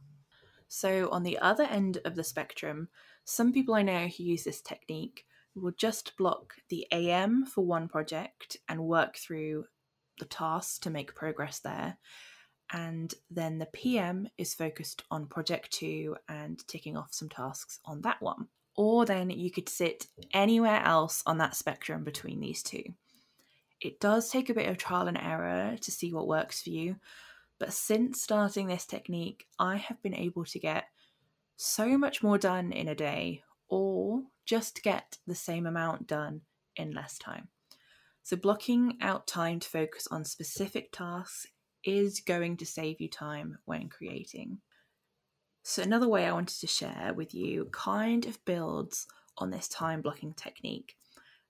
So, 0.68 1.08
on 1.10 1.22
the 1.22 1.38
other 1.38 1.64
end 1.64 1.98
of 2.04 2.14
the 2.14 2.24
spectrum, 2.24 2.88
some 3.24 3.52
people 3.52 3.74
I 3.74 3.82
know 3.82 4.06
who 4.06 4.24
use 4.24 4.44
this 4.44 4.60
technique 4.60 5.24
will 5.54 5.72
just 5.72 6.16
block 6.16 6.54
the 6.68 6.86
AM 6.92 7.44
for 7.44 7.64
one 7.64 7.88
project 7.88 8.56
and 8.68 8.84
work 8.84 9.16
through 9.16 9.66
the 10.18 10.26
tasks 10.26 10.78
to 10.80 10.90
make 10.90 11.14
progress 11.14 11.58
there. 11.58 11.98
And 12.72 13.12
then 13.30 13.58
the 13.58 13.66
PM 13.66 14.28
is 14.38 14.54
focused 14.54 15.02
on 15.10 15.26
project 15.26 15.72
two 15.72 16.16
and 16.28 16.66
ticking 16.68 16.96
off 16.96 17.12
some 17.12 17.28
tasks 17.28 17.80
on 17.84 18.02
that 18.02 18.22
one. 18.22 18.46
Or 18.76 19.04
then 19.04 19.30
you 19.30 19.50
could 19.50 19.68
sit 19.68 20.06
anywhere 20.32 20.82
else 20.82 21.22
on 21.26 21.38
that 21.38 21.56
spectrum 21.56 22.04
between 22.04 22.40
these 22.40 22.62
two. 22.62 22.84
It 23.80 24.00
does 24.00 24.30
take 24.30 24.48
a 24.50 24.54
bit 24.54 24.68
of 24.68 24.78
trial 24.78 25.08
and 25.08 25.18
error 25.18 25.76
to 25.80 25.90
see 25.90 26.12
what 26.12 26.28
works 26.28 26.62
for 26.62 26.70
you, 26.70 26.96
but 27.58 27.72
since 27.72 28.22
starting 28.22 28.66
this 28.66 28.86
technique, 28.86 29.46
I 29.58 29.76
have 29.76 30.02
been 30.02 30.14
able 30.14 30.44
to 30.46 30.58
get 30.58 30.84
so 31.56 31.98
much 31.98 32.22
more 32.22 32.38
done 32.38 32.72
in 32.72 32.88
a 32.88 32.94
day 32.94 33.42
or 33.68 34.22
just 34.46 34.82
get 34.82 35.18
the 35.26 35.34
same 35.34 35.66
amount 35.66 36.06
done 36.06 36.40
in 36.76 36.92
less 36.92 37.18
time. 37.18 37.48
So, 38.22 38.36
blocking 38.36 38.98
out 39.00 39.26
time 39.26 39.60
to 39.60 39.68
focus 39.68 40.06
on 40.10 40.24
specific 40.24 40.92
tasks 40.92 41.46
is 41.84 42.20
going 42.20 42.56
to 42.58 42.66
save 42.66 43.00
you 43.00 43.08
time 43.08 43.58
when 43.64 43.88
creating. 43.88 44.58
So, 45.62 45.82
another 45.82 46.08
way 46.08 46.26
I 46.26 46.32
wanted 46.32 46.58
to 46.60 46.66
share 46.66 47.12
with 47.14 47.34
you 47.34 47.68
kind 47.70 48.24
of 48.26 48.42
builds 48.44 49.06
on 49.38 49.50
this 49.50 49.68
time 49.68 50.00
blocking 50.00 50.32
technique, 50.34 50.96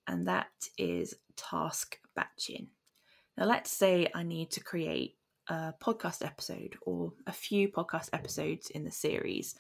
and 0.07 0.27
that 0.27 0.49
is 0.77 1.15
task 1.37 1.99
batching. 2.17 2.69
Now, 3.37 3.47
let's 3.47 3.71
say 3.71 4.09
I 4.15 4.23
need 4.23 4.51
to 4.53 4.61
create 4.61 5.17
a 5.49 5.75
podcast 5.81 6.25
episode 6.25 6.77
or 6.83 7.13
a 7.27 7.33
few 7.33 7.69
podcast 7.69 8.09
episodes 8.13 8.71
in 8.71 8.85
the 8.85 8.91
series. 8.91 9.55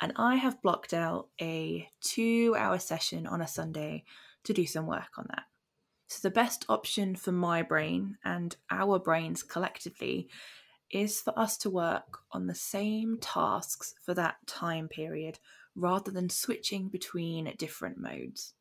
And 0.00 0.12
I 0.16 0.36
have 0.36 0.62
blocked 0.62 0.92
out 0.92 1.28
a 1.40 1.88
two 2.00 2.54
hour 2.58 2.78
session 2.78 3.26
on 3.26 3.40
a 3.40 3.48
Sunday 3.48 4.04
to 4.44 4.52
do 4.52 4.66
some 4.66 4.86
work 4.86 5.16
on 5.16 5.26
that. 5.30 5.44
So, 6.08 6.28
the 6.28 6.34
best 6.34 6.66
option 6.68 7.16
for 7.16 7.32
my 7.32 7.62
brain 7.62 8.18
and 8.24 8.54
our 8.70 8.98
brains 8.98 9.42
collectively 9.42 10.28
is 10.90 11.20
for 11.20 11.36
us 11.38 11.56
to 11.58 11.70
work 11.70 12.20
on 12.32 12.46
the 12.46 12.54
same 12.54 13.18
tasks 13.20 13.94
for 14.02 14.14
that 14.14 14.36
time 14.46 14.88
period 14.88 15.38
rather 15.74 16.10
than 16.10 16.28
switching 16.28 16.88
between 16.88 17.52
different 17.56 17.98
modes. 17.98 18.54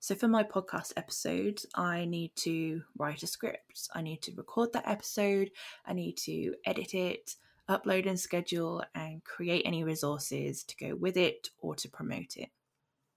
So, 0.00 0.14
for 0.14 0.28
my 0.28 0.44
podcast 0.44 0.92
episodes, 0.96 1.66
I 1.74 2.04
need 2.04 2.34
to 2.36 2.82
write 2.96 3.22
a 3.22 3.26
script. 3.26 3.88
I 3.94 4.02
need 4.02 4.22
to 4.22 4.34
record 4.36 4.72
that 4.72 4.86
episode. 4.86 5.50
I 5.84 5.92
need 5.92 6.16
to 6.18 6.54
edit 6.64 6.94
it, 6.94 7.34
upload 7.68 8.06
and 8.06 8.18
schedule, 8.18 8.84
and 8.94 9.24
create 9.24 9.62
any 9.64 9.82
resources 9.82 10.62
to 10.64 10.76
go 10.76 10.94
with 10.94 11.16
it 11.16 11.50
or 11.58 11.74
to 11.76 11.88
promote 11.88 12.36
it. 12.36 12.50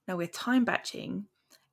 Now, 0.07 0.17
with 0.17 0.31
time 0.31 0.65
batching, 0.65 1.25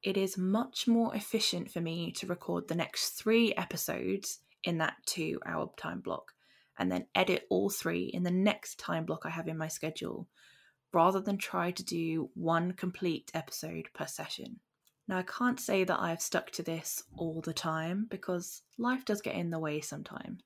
it 0.02 0.16
is 0.16 0.38
much 0.38 0.86
more 0.86 1.14
efficient 1.14 1.70
for 1.70 1.80
me 1.80 2.12
to 2.12 2.26
record 2.26 2.68
the 2.68 2.74
next 2.74 3.10
three 3.10 3.54
episodes 3.54 4.40
in 4.64 4.78
that 4.78 4.94
two 5.06 5.40
hour 5.46 5.70
time 5.76 6.00
block 6.00 6.32
and 6.78 6.90
then 6.90 7.06
edit 7.14 7.46
all 7.50 7.70
three 7.70 8.04
in 8.04 8.22
the 8.22 8.30
next 8.30 8.78
time 8.78 9.04
block 9.04 9.22
I 9.24 9.30
have 9.30 9.48
in 9.48 9.58
my 9.58 9.68
schedule 9.68 10.28
rather 10.92 11.20
than 11.20 11.36
try 11.36 11.70
to 11.70 11.84
do 11.84 12.30
one 12.34 12.72
complete 12.72 13.30
episode 13.34 13.88
per 13.94 14.06
session. 14.06 14.60
Now, 15.06 15.18
I 15.18 15.22
can't 15.22 15.58
say 15.58 15.84
that 15.84 16.00
I've 16.00 16.20
stuck 16.20 16.50
to 16.52 16.62
this 16.62 17.02
all 17.16 17.40
the 17.40 17.54
time 17.54 18.06
because 18.10 18.62
life 18.76 19.04
does 19.04 19.22
get 19.22 19.34
in 19.34 19.50
the 19.50 19.58
way 19.58 19.80
sometimes. 19.80 20.42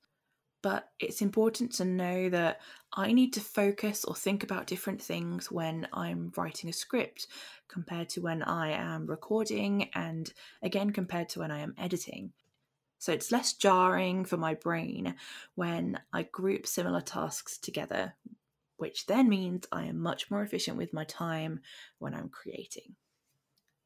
But 0.61 0.87
it's 0.97 1.21
important 1.21 1.73
to 1.73 1.85
know 1.85 2.29
that 2.29 2.61
I 2.93 3.11
need 3.11 3.33
to 3.33 3.41
focus 3.41 4.05
or 4.05 4.15
think 4.15 4.43
about 4.43 4.65
different 4.65 5.01
things 5.01 5.51
when 5.51 5.89
I'm 5.91 6.31
writing 6.37 6.69
a 6.69 6.73
script 6.73 7.27
compared 7.67 8.07
to 8.09 8.21
when 8.21 8.41
I 8.41 8.69
am 8.71 9.05
recording, 9.05 9.89
and 9.93 10.31
again, 10.61 10.91
compared 10.91 11.27
to 11.29 11.39
when 11.39 11.51
I 11.51 11.59
am 11.59 11.75
editing. 11.77 12.31
So 13.03 13.11
it's 13.11 13.33
less 13.33 13.51
jarring 13.51 14.23
for 14.23 14.37
my 14.37 14.53
brain 14.53 15.15
when 15.55 15.99
I 16.13 16.23
group 16.23 16.65
similar 16.65 17.01
tasks 17.01 17.57
together, 17.57 18.15
which 18.77 19.07
then 19.07 19.27
means 19.27 19.65
I 19.73 19.87
am 19.87 19.99
much 19.99 20.31
more 20.31 20.41
efficient 20.41 20.77
with 20.77 20.93
my 20.93 21.03
time 21.03 21.59
when 21.99 22.13
I'm 22.13 22.29
creating. 22.29 22.95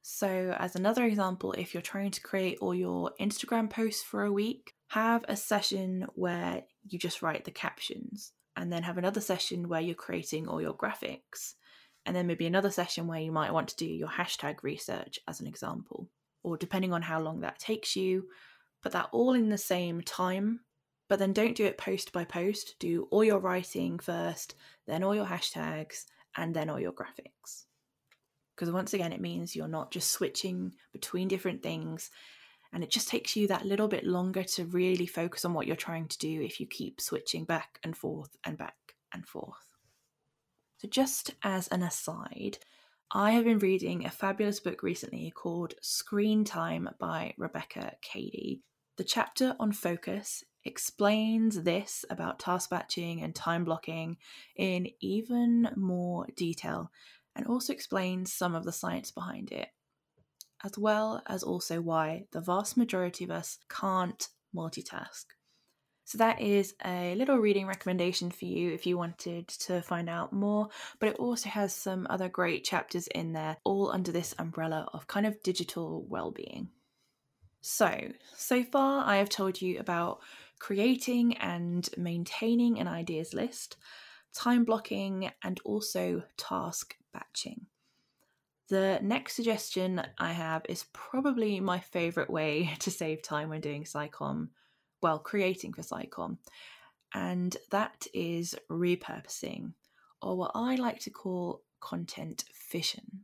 So, 0.03 0.55
as 0.59 0.75
another 0.75 1.03
example, 1.03 1.53
if 1.53 1.73
you're 1.73 1.81
trying 1.81 2.11
to 2.11 2.21
create 2.21 2.59
all 2.61 2.75
your 2.75 3.09
Instagram 3.19 3.71
posts 3.71 4.03
for 4.03 4.23
a 4.23 4.31
week, 4.31 4.75
have 4.89 5.25
a 5.27 5.35
session 5.35 6.05
where 6.13 6.61
you 6.87 6.99
just 6.99 7.23
write 7.23 7.43
the 7.43 7.49
captions, 7.49 8.33
and 8.55 8.71
then 8.71 8.83
have 8.83 8.99
another 8.99 9.19
session 9.19 9.67
where 9.67 9.81
you're 9.81 9.95
creating 9.95 10.47
all 10.47 10.61
your 10.61 10.75
graphics, 10.75 11.55
and 12.05 12.15
then 12.15 12.27
maybe 12.27 12.45
another 12.45 12.69
session 12.69 13.07
where 13.07 13.21
you 13.21 13.31
might 13.31 13.51
want 13.51 13.69
to 13.69 13.77
do 13.77 13.87
your 13.87 14.09
hashtag 14.09 14.61
research 14.61 15.17
as 15.27 15.41
an 15.41 15.47
example. 15.47 16.07
Or 16.43 16.55
depending 16.55 16.93
on 16.93 17.01
how 17.01 17.19
long 17.19 17.39
that 17.39 17.57
takes 17.57 17.95
you, 17.95 18.27
put 18.81 18.91
that 18.93 19.09
all 19.11 19.33
in 19.33 19.49
the 19.49 19.57
same 19.57 20.01
time, 20.01 20.61
but 21.09 21.19
then 21.19 21.33
don't 21.33 21.55
do 21.55 21.65
it 21.65 21.77
post 21.77 22.11
by 22.11 22.25
post. 22.25 22.75
Do 22.79 23.07
all 23.11 23.23
your 23.23 23.39
writing 23.39 23.99
first, 23.99 24.55
then 24.85 25.03
all 25.03 25.15
your 25.15 25.25
hashtags, 25.25 26.05
and 26.35 26.55
then 26.55 26.69
all 26.69 26.79
your 26.79 26.93
graphics 26.93 27.65
because 28.57 28.71
once 28.71 28.93
again 28.93 29.13
it 29.13 29.21
means 29.21 29.55
you're 29.55 29.67
not 29.67 29.91
just 29.91 30.11
switching 30.11 30.73
between 30.91 31.27
different 31.27 31.61
things 31.61 32.09
and 32.73 32.83
it 32.83 32.89
just 32.89 33.07
takes 33.07 33.35
you 33.35 33.47
that 33.47 33.65
little 33.65 33.87
bit 33.87 34.03
longer 34.03 34.43
to 34.43 34.65
really 34.65 35.05
focus 35.05 35.45
on 35.45 35.53
what 35.53 35.67
you're 35.67 35.75
trying 35.75 36.07
to 36.07 36.17
do 36.17 36.41
if 36.41 36.59
you 36.59 36.65
keep 36.65 36.99
switching 36.99 37.45
back 37.45 37.79
and 37.83 37.95
forth 37.95 38.35
and 38.43 38.57
back 38.57 38.75
and 39.13 39.25
forth. 39.25 39.55
So, 40.77 40.87
just 40.89 41.33
as 41.43 41.69
an 41.69 41.81
aside, 41.81 42.57
I 43.13 43.31
have 43.31 43.45
been 43.45 43.59
reading 43.59 44.05
a 44.05 44.09
fabulous 44.09 44.59
book 44.59 44.83
recently 44.83 45.31
called 45.31 45.75
Screen 45.81 46.43
Time 46.43 46.89
by 46.99 47.33
Rebecca 47.37 47.93
Cady. 48.01 48.63
The 48.97 49.05
chapter 49.05 49.55
on 49.61 49.71
focus 49.71 50.43
explains 50.65 51.63
this 51.63 52.03
about 52.09 52.37
task 52.37 52.69
batching 52.69 53.21
and 53.21 53.33
time 53.33 53.63
blocking 53.63 54.17
in 54.57 54.89
even 54.99 55.69
more 55.77 56.27
detail 56.35 56.91
and 57.33 57.47
also 57.47 57.71
explains 57.71 58.33
some 58.33 58.53
of 58.53 58.65
the 58.65 58.73
science 58.73 59.09
behind 59.09 59.53
it, 59.53 59.69
as 60.65 60.77
well 60.77 61.23
as 61.27 61.43
also 61.43 61.79
why 61.79 62.25
the 62.33 62.41
vast 62.41 62.75
majority 62.75 63.23
of 63.23 63.31
us 63.31 63.57
can't 63.69 64.27
multitask. 64.53 65.27
So, 66.07 66.17
that 66.19 66.39
is 66.39 66.73
a 66.85 67.15
little 67.15 67.35
reading 67.35 67.67
recommendation 67.67 68.31
for 68.31 68.45
you 68.45 68.71
if 68.71 68.85
you 68.85 68.97
wanted 68.97 69.49
to 69.49 69.81
find 69.81 70.07
out 70.07 70.31
more, 70.31 70.69
but 70.99 71.09
it 71.09 71.17
also 71.17 71.49
has 71.49 71.75
some 71.75 72.07
other 72.09 72.29
great 72.29 72.63
chapters 72.63 73.07
in 73.07 73.33
there, 73.33 73.57
all 73.65 73.91
under 73.91 74.13
this 74.13 74.33
umbrella 74.39 74.87
of 74.93 75.07
kind 75.07 75.25
of 75.25 75.43
digital 75.43 76.05
well-being. 76.07 76.69
So, 77.59 78.13
so 78.37 78.63
far 78.63 79.03
I 79.05 79.17
have 79.17 79.27
told 79.27 79.61
you 79.61 79.79
about 79.79 80.21
creating 80.59 81.35
and 81.39 81.89
maintaining 81.97 82.79
an 82.79 82.87
ideas 82.87 83.33
list, 83.33 83.75
time 84.33 84.63
blocking, 84.63 85.29
and 85.43 85.59
also 85.65 86.23
task 86.37 86.95
batching. 87.11 87.65
The 88.69 88.99
next 89.01 89.35
suggestion 89.35 90.03
I 90.17 90.31
have 90.31 90.65
is 90.69 90.85
probably 90.93 91.59
my 91.59 91.79
favourite 91.79 92.29
way 92.29 92.73
to 92.79 92.91
save 92.91 93.23
time 93.23 93.49
when 93.49 93.59
doing 93.59 93.83
SciComm, 93.83 94.47
well, 95.01 95.19
creating 95.19 95.73
for 95.73 95.81
SciComm, 95.81 96.37
and 97.13 97.55
that 97.71 98.07
is 98.13 98.55
repurposing, 98.69 99.73
or 100.21 100.37
what 100.37 100.51
I 100.55 100.75
like 100.75 100.99
to 101.01 101.09
call 101.09 101.63
content 101.79 102.45
fission. 102.53 103.21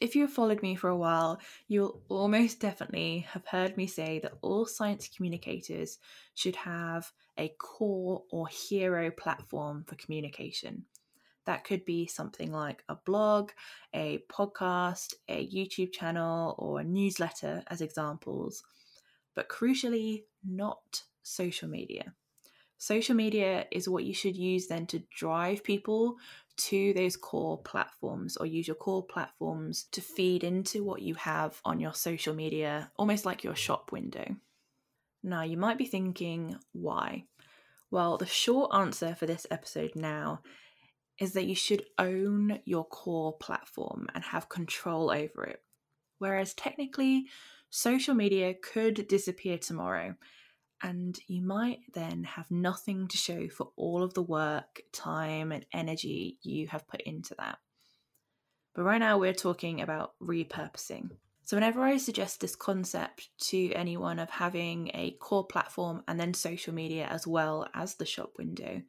If 0.00 0.14
you 0.14 0.22
have 0.22 0.32
followed 0.32 0.62
me 0.62 0.76
for 0.76 0.88
a 0.88 0.96
while, 0.96 1.40
you'll 1.68 2.02
almost 2.08 2.60
definitely 2.60 3.26
have 3.32 3.46
heard 3.46 3.76
me 3.76 3.86
say 3.86 4.20
that 4.20 4.34
all 4.40 4.64
science 4.64 5.10
communicators 5.14 5.98
should 6.34 6.56
have 6.56 7.10
a 7.36 7.52
core 7.58 8.22
or 8.30 8.46
hero 8.48 9.10
platform 9.10 9.84
for 9.86 9.96
communication. 9.96 10.84
That 11.46 11.64
could 11.64 11.84
be 11.84 12.06
something 12.06 12.52
like 12.52 12.84
a 12.88 12.94
blog, 12.94 13.50
a 13.94 14.22
podcast, 14.30 15.14
a 15.28 15.46
YouTube 15.46 15.92
channel, 15.92 16.54
or 16.58 16.80
a 16.80 16.84
newsletter, 16.84 17.64
as 17.66 17.80
examples, 17.80 18.62
but 19.34 19.48
crucially, 19.48 20.24
not 20.44 21.02
social 21.22 21.68
media. 21.68 22.14
Social 22.78 23.14
media 23.14 23.66
is 23.70 23.88
what 23.88 24.04
you 24.04 24.14
should 24.14 24.36
use 24.36 24.66
then 24.66 24.86
to 24.86 25.02
drive 25.14 25.62
people 25.62 26.16
to 26.56 26.94
those 26.94 27.16
core 27.16 27.58
platforms 27.58 28.36
or 28.36 28.46
use 28.46 28.66
your 28.66 28.74
core 28.74 29.04
platforms 29.04 29.84
to 29.92 30.00
feed 30.00 30.44
into 30.44 30.82
what 30.82 31.02
you 31.02 31.14
have 31.14 31.60
on 31.64 31.78
your 31.78 31.94
social 31.94 32.34
media, 32.34 32.90
almost 32.96 33.26
like 33.26 33.44
your 33.44 33.54
shop 33.54 33.92
window. 33.92 34.36
Now, 35.22 35.42
you 35.42 35.56
might 35.58 35.78
be 35.78 35.84
thinking, 35.84 36.56
why? 36.72 37.24
Well, 37.90 38.16
the 38.16 38.26
short 38.26 38.74
answer 38.74 39.14
for 39.14 39.26
this 39.26 39.46
episode 39.50 39.92
now 39.94 40.40
is 41.18 41.34
that 41.34 41.46
you 41.46 41.54
should 41.54 41.84
own 41.98 42.60
your 42.64 42.86
core 42.86 43.36
platform 43.36 44.06
and 44.14 44.24
have 44.24 44.48
control 44.48 45.10
over 45.10 45.44
it. 45.44 45.62
Whereas 46.18 46.54
technically, 46.54 47.26
social 47.70 48.14
media 48.14 48.54
could 48.54 49.08
disappear 49.08 49.58
tomorrow 49.58 50.14
and 50.82 51.18
you 51.26 51.42
might 51.42 51.80
then 51.92 52.24
have 52.24 52.50
nothing 52.50 53.06
to 53.08 53.16
show 53.16 53.48
for 53.48 53.70
all 53.76 54.02
of 54.02 54.14
the 54.14 54.22
work, 54.22 54.82
time, 54.92 55.52
and 55.52 55.66
energy 55.72 56.38
you 56.42 56.66
have 56.68 56.88
put 56.88 57.02
into 57.02 57.34
that. 57.38 57.58
But 58.74 58.84
right 58.84 58.98
now, 58.98 59.18
we're 59.18 59.34
talking 59.34 59.82
about 59.82 60.14
repurposing. 60.22 61.10
So, 61.42 61.56
whenever 61.56 61.82
I 61.82 61.96
suggest 61.96 62.40
this 62.40 62.56
concept 62.56 63.28
to 63.48 63.72
anyone 63.72 64.18
of 64.18 64.30
having 64.30 64.90
a 64.94 65.16
core 65.20 65.46
platform 65.46 66.02
and 66.06 66.18
then 66.18 66.32
social 66.32 66.72
media 66.72 67.06
as 67.06 67.26
well 67.26 67.68
as 67.74 67.96
the 67.96 68.06
shop 68.06 68.32
window, 68.38 68.80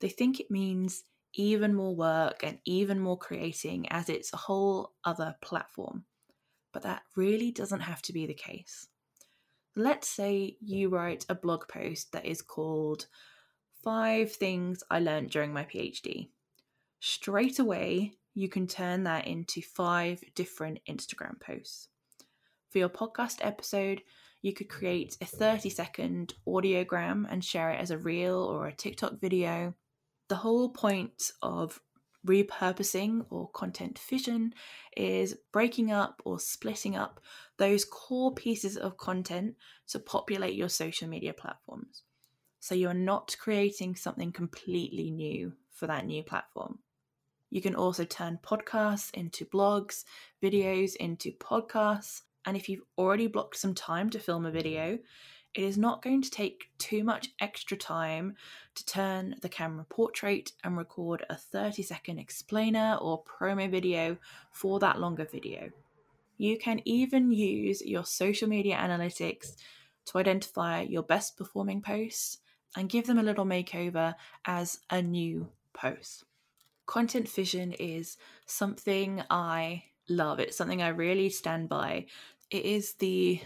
they 0.00 0.10
think 0.10 0.38
it 0.38 0.50
means 0.50 1.04
even 1.34 1.74
more 1.74 1.94
work 1.94 2.42
and 2.42 2.58
even 2.64 3.00
more 3.00 3.18
creating 3.18 3.88
as 3.90 4.08
it's 4.08 4.32
a 4.32 4.36
whole 4.36 4.92
other 5.04 5.34
platform. 5.40 6.04
But 6.72 6.82
that 6.82 7.02
really 7.16 7.50
doesn't 7.50 7.80
have 7.80 8.02
to 8.02 8.12
be 8.12 8.26
the 8.26 8.34
case. 8.34 8.86
Let's 9.76 10.08
say 10.08 10.56
you 10.60 10.88
write 10.88 11.26
a 11.28 11.34
blog 11.34 11.68
post 11.68 12.12
that 12.12 12.26
is 12.26 12.42
called 12.42 13.06
Five 13.82 14.32
Things 14.32 14.82
I 14.90 15.00
Learned 15.00 15.30
During 15.30 15.52
My 15.52 15.64
PhD. 15.64 16.28
Straight 17.00 17.58
away, 17.58 18.12
you 18.34 18.48
can 18.48 18.66
turn 18.66 19.04
that 19.04 19.26
into 19.26 19.62
five 19.62 20.22
different 20.34 20.80
Instagram 20.88 21.40
posts. 21.40 21.88
For 22.70 22.78
your 22.78 22.88
podcast 22.88 23.38
episode, 23.40 24.02
you 24.42 24.52
could 24.52 24.68
create 24.68 25.16
a 25.20 25.26
30 25.26 25.70
second 25.70 26.34
audiogram 26.46 27.26
and 27.30 27.44
share 27.44 27.70
it 27.70 27.80
as 27.80 27.90
a 27.90 27.98
reel 27.98 28.38
or 28.38 28.66
a 28.66 28.74
TikTok 28.74 29.20
video. 29.20 29.74
The 30.28 30.36
whole 30.36 30.70
point 30.70 31.32
of 31.42 31.80
repurposing 32.26 33.24
or 33.30 33.48
content 33.50 33.98
fission 33.98 34.54
is 34.96 35.36
breaking 35.52 35.90
up 35.90 36.20
or 36.24 36.38
splitting 36.38 36.96
up 36.96 37.20
those 37.56 37.84
core 37.84 38.34
pieces 38.34 38.76
of 38.76 38.96
content 38.96 39.54
to 39.88 39.98
populate 39.98 40.54
your 40.54 40.68
social 40.68 41.08
media 41.08 41.32
platforms. 41.32 42.02
So 42.60 42.74
you're 42.74 42.94
not 42.94 43.36
creating 43.40 43.96
something 43.96 44.32
completely 44.32 45.10
new 45.10 45.54
for 45.72 45.86
that 45.86 46.04
new 46.04 46.22
platform. 46.22 46.78
You 47.48 47.60
can 47.60 47.74
also 47.74 48.04
turn 48.04 48.38
podcasts 48.42 49.12
into 49.14 49.44
blogs, 49.46 50.04
videos 50.42 50.94
into 50.96 51.32
podcasts. 51.32 52.22
And 52.44 52.56
if 52.56 52.68
you've 52.68 52.84
already 52.96 53.26
blocked 53.26 53.56
some 53.56 53.74
time 53.74 54.10
to 54.10 54.18
film 54.18 54.46
a 54.46 54.50
video, 54.50 54.98
it 55.54 55.64
is 55.64 55.76
not 55.76 56.02
going 56.02 56.22
to 56.22 56.30
take 56.30 56.70
too 56.78 57.02
much 57.02 57.30
extra 57.40 57.76
time 57.76 58.36
to 58.74 58.86
turn 58.86 59.34
the 59.42 59.48
camera 59.48 59.84
portrait 59.88 60.52
and 60.62 60.76
record 60.76 61.24
a 61.28 61.36
30 61.36 61.82
second 61.82 62.18
explainer 62.18 62.96
or 63.00 63.24
promo 63.24 63.70
video 63.70 64.16
for 64.52 64.78
that 64.78 65.00
longer 65.00 65.24
video. 65.24 65.70
You 66.38 66.56
can 66.56 66.80
even 66.84 67.32
use 67.32 67.82
your 67.84 68.04
social 68.04 68.48
media 68.48 68.76
analytics 68.76 69.56
to 70.06 70.18
identify 70.18 70.82
your 70.82 71.02
best 71.02 71.36
performing 71.36 71.82
posts 71.82 72.38
and 72.76 72.88
give 72.88 73.06
them 73.06 73.18
a 73.18 73.22
little 73.22 73.44
makeover 73.44 74.14
as 74.46 74.78
a 74.88 75.02
new 75.02 75.48
post. 75.72 76.24
Content 76.86 77.28
fission 77.28 77.72
is 77.72 78.16
something 78.46 79.22
I 79.28 79.84
love. 80.08 80.40
It's 80.40 80.56
something 80.56 80.82
I 80.82 80.88
really 80.88 81.28
stand 81.28 81.68
by. 81.68 82.06
It 82.50 82.64
is 82.64 82.94
the 82.94 83.40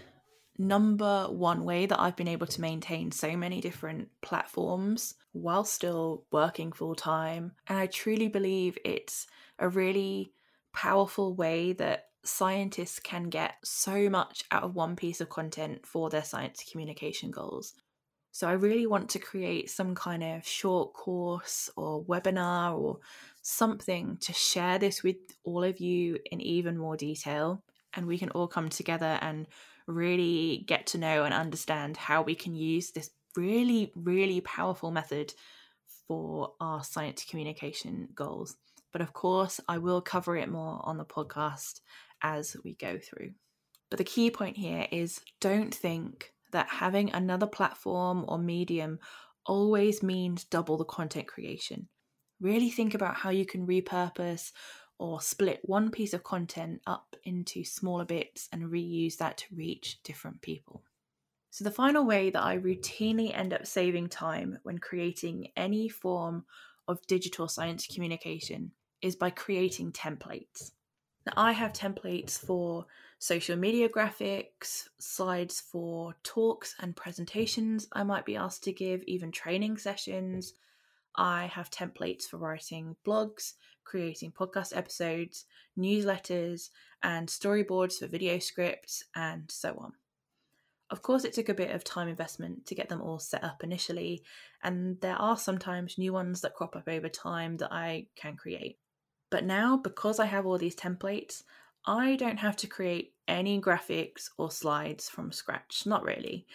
number 0.58 1.26
one 1.28 1.64
way 1.64 1.86
that 1.86 2.00
I've 2.00 2.16
been 2.16 2.28
able 2.28 2.46
to 2.46 2.60
maintain 2.60 3.10
so 3.10 3.36
many 3.36 3.60
different 3.60 4.08
platforms 4.22 5.14
while 5.32 5.64
still 5.64 6.24
working 6.30 6.72
full 6.72 6.94
time. 6.94 7.52
And 7.66 7.78
I 7.78 7.86
truly 7.86 8.28
believe 8.28 8.78
it's 8.84 9.26
a 9.58 9.68
really 9.68 10.32
powerful 10.72 11.34
way 11.34 11.72
that 11.74 12.06
scientists 12.24 12.98
can 12.98 13.24
get 13.24 13.54
so 13.64 14.08
much 14.08 14.44
out 14.50 14.62
of 14.62 14.74
one 14.74 14.96
piece 14.96 15.20
of 15.20 15.28
content 15.28 15.86
for 15.86 16.08
their 16.08 16.24
science 16.24 16.64
communication 16.70 17.30
goals. 17.30 17.74
So 18.32 18.48
I 18.48 18.52
really 18.52 18.86
want 18.86 19.10
to 19.10 19.20
create 19.20 19.70
some 19.70 19.94
kind 19.94 20.24
of 20.24 20.46
short 20.46 20.92
course 20.92 21.70
or 21.76 22.04
webinar 22.04 22.76
or 22.76 22.98
something 23.42 24.16
to 24.22 24.32
share 24.32 24.78
this 24.78 25.04
with 25.04 25.16
all 25.44 25.62
of 25.62 25.78
you 25.78 26.18
in 26.32 26.40
even 26.40 26.76
more 26.76 26.96
detail. 26.96 27.62
And 27.92 28.06
we 28.06 28.18
can 28.18 28.30
all 28.30 28.48
come 28.48 28.70
together 28.70 29.18
and 29.22 29.46
really 29.86 30.64
get 30.66 30.86
to 30.88 30.98
know 30.98 31.24
and 31.24 31.34
understand 31.34 31.96
how 31.96 32.22
we 32.22 32.34
can 32.34 32.54
use 32.54 32.90
this 32.90 33.10
really, 33.36 33.92
really 33.94 34.40
powerful 34.40 34.90
method 34.90 35.34
for 36.06 36.52
our 36.60 36.84
science 36.84 37.24
communication 37.24 38.08
goals. 38.14 38.56
But 38.92 39.02
of 39.02 39.12
course, 39.12 39.60
I 39.68 39.78
will 39.78 40.00
cover 40.00 40.36
it 40.36 40.48
more 40.48 40.80
on 40.84 40.98
the 40.98 41.04
podcast 41.04 41.80
as 42.22 42.56
we 42.64 42.74
go 42.74 42.98
through. 42.98 43.32
But 43.90 43.98
the 43.98 44.04
key 44.04 44.30
point 44.30 44.56
here 44.56 44.86
is 44.90 45.20
don't 45.40 45.74
think 45.74 46.32
that 46.52 46.68
having 46.68 47.10
another 47.12 47.46
platform 47.46 48.24
or 48.28 48.38
medium 48.38 48.98
always 49.46 50.02
means 50.02 50.44
double 50.44 50.76
the 50.76 50.84
content 50.84 51.26
creation. 51.26 51.88
Really 52.40 52.70
think 52.70 52.94
about 52.94 53.16
how 53.16 53.30
you 53.30 53.44
can 53.44 53.66
repurpose 53.66 54.52
or 54.98 55.20
split 55.20 55.60
one 55.64 55.90
piece 55.90 56.14
of 56.14 56.22
content 56.22 56.80
up 56.86 57.16
into 57.24 57.64
smaller 57.64 58.04
bits 58.04 58.48
and 58.52 58.70
reuse 58.70 59.16
that 59.16 59.38
to 59.38 59.54
reach 59.54 60.02
different 60.02 60.40
people. 60.40 60.82
So, 61.50 61.64
the 61.64 61.70
final 61.70 62.04
way 62.04 62.30
that 62.30 62.42
I 62.42 62.58
routinely 62.58 63.36
end 63.36 63.52
up 63.52 63.66
saving 63.66 64.08
time 64.08 64.58
when 64.62 64.78
creating 64.78 65.48
any 65.56 65.88
form 65.88 66.44
of 66.88 67.06
digital 67.06 67.48
science 67.48 67.86
communication 67.86 68.72
is 69.02 69.16
by 69.16 69.30
creating 69.30 69.92
templates. 69.92 70.72
Now, 71.26 71.32
I 71.36 71.52
have 71.52 71.72
templates 71.72 72.38
for 72.38 72.86
social 73.18 73.56
media 73.56 73.88
graphics, 73.88 74.88
slides 74.98 75.60
for 75.60 76.14
talks 76.22 76.74
and 76.80 76.96
presentations 76.96 77.88
I 77.92 78.02
might 78.02 78.26
be 78.26 78.36
asked 78.36 78.64
to 78.64 78.72
give, 78.72 79.02
even 79.04 79.30
training 79.30 79.78
sessions, 79.78 80.54
I 81.16 81.46
have 81.46 81.70
templates 81.70 82.24
for 82.24 82.38
writing 82.38 82.96
blogs, 83.06 83.54
creating 83.84 84.32
podcast 84.32 84.76
episodes, 84.76 85.44
newsletters, 85.78 86.70
and 87.02 87.28
storyboards 87.28 87.98
for 87.98 88.06
video 88.06 88.38
scripts, 88.38 89.04
and 89.14 89.50
so 89.50 89.76
on. 89.78 89.92
Of 90.90 91.02
course, 91.02 91.24
it 91.24 91.32
took 91.32 91.48
a 91.48 91.54
bit 91.54 91.70
of 91.70 91.82
time 91.82 92.08
investment 92.08 92.66
to 92.66 92.74
get 92.74 92.88
them 92.88 93.00
all 93.00 93.18
set 93.18 93.42
up 93.42 93.64
initially, 93.64 94.22
and 94.62 95.00
there 95.00 95.16
are 95.16 95.36
sometimes 95.36 95.98
new 95.98 96.12
ones 96.12 96.40
that 96.40 96.54
crop 96.54 96.76
up 96.76 96.88
over 96.88 97.08
time 97.08 97.56
that 97.58 97.72
I 97.72 98.06
can 98.16 98.36
create. 98.36 98.78
But 99.30 99.44
now, 99.44 99.76
because 99.76 100.20
I 100.20 100.26
have 100.26 100.46
all 100.46 100.58
these 100.58 100.76
templates, 100.76 101.42
I 101.86 102.16
don't 102.16 102.38
have 102.38 102.56
to 102.56 102.66
create 102.66 103.14
any 103.26 103.60
graphics 103.60 104.30
or 104.38 104.50
slides 104.50 105.08
from 105.08 105.32
scratch, 105.32 105.84
not 105.86 106.04
really 106.04 106.46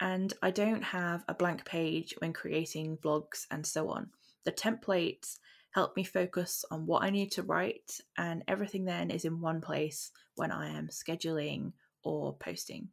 and 0.00 0.34
I 0.42 0.50
don't 0.50 0.82
have 0.82 1.24
a 1.28 1.34
blank 1.34 1.64
page 1.64 2.14
when 2.18 2.32
creating 2.32 2.98
blogs 2.98 3.46
and 3.50 3.64
so 3.64 3.88
on. 3.88 4.10
The 4.44 4.52
templates 4.52 5.38
help 5.76 5.94
me 5.94 6.02
focus 6.02 6.64
on 6.70 6.86
what 6.86 7.02
I 7.02 7.10
need 7.10 7.30
to 7.32 7.42
write, 7.42 8.00
and 8.16 8.42
everything 8.48 8.86
then 8.86 9.10
is 9.10 9.26
in 9.26 9.42
one 9.42 9.60
place 9.60 10.10
when 10.34 10.50
I 10.50 10.70
am 10.70 10.88
scheduling 10.88 11.72
or 12.02 12.34
posting. 12.38 12.88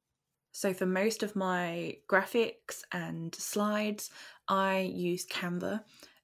So, 0.52 0.74
for 0.74 0.86
most 0.86 1.24
of 1.24 1.34
my 1.34 1.96
graphics 2.12 2.82
and 2.92 3.34
slides, 3.34 4.12
I 4.50 4.80
use 4.80 5.26
Canva 5.26 5.80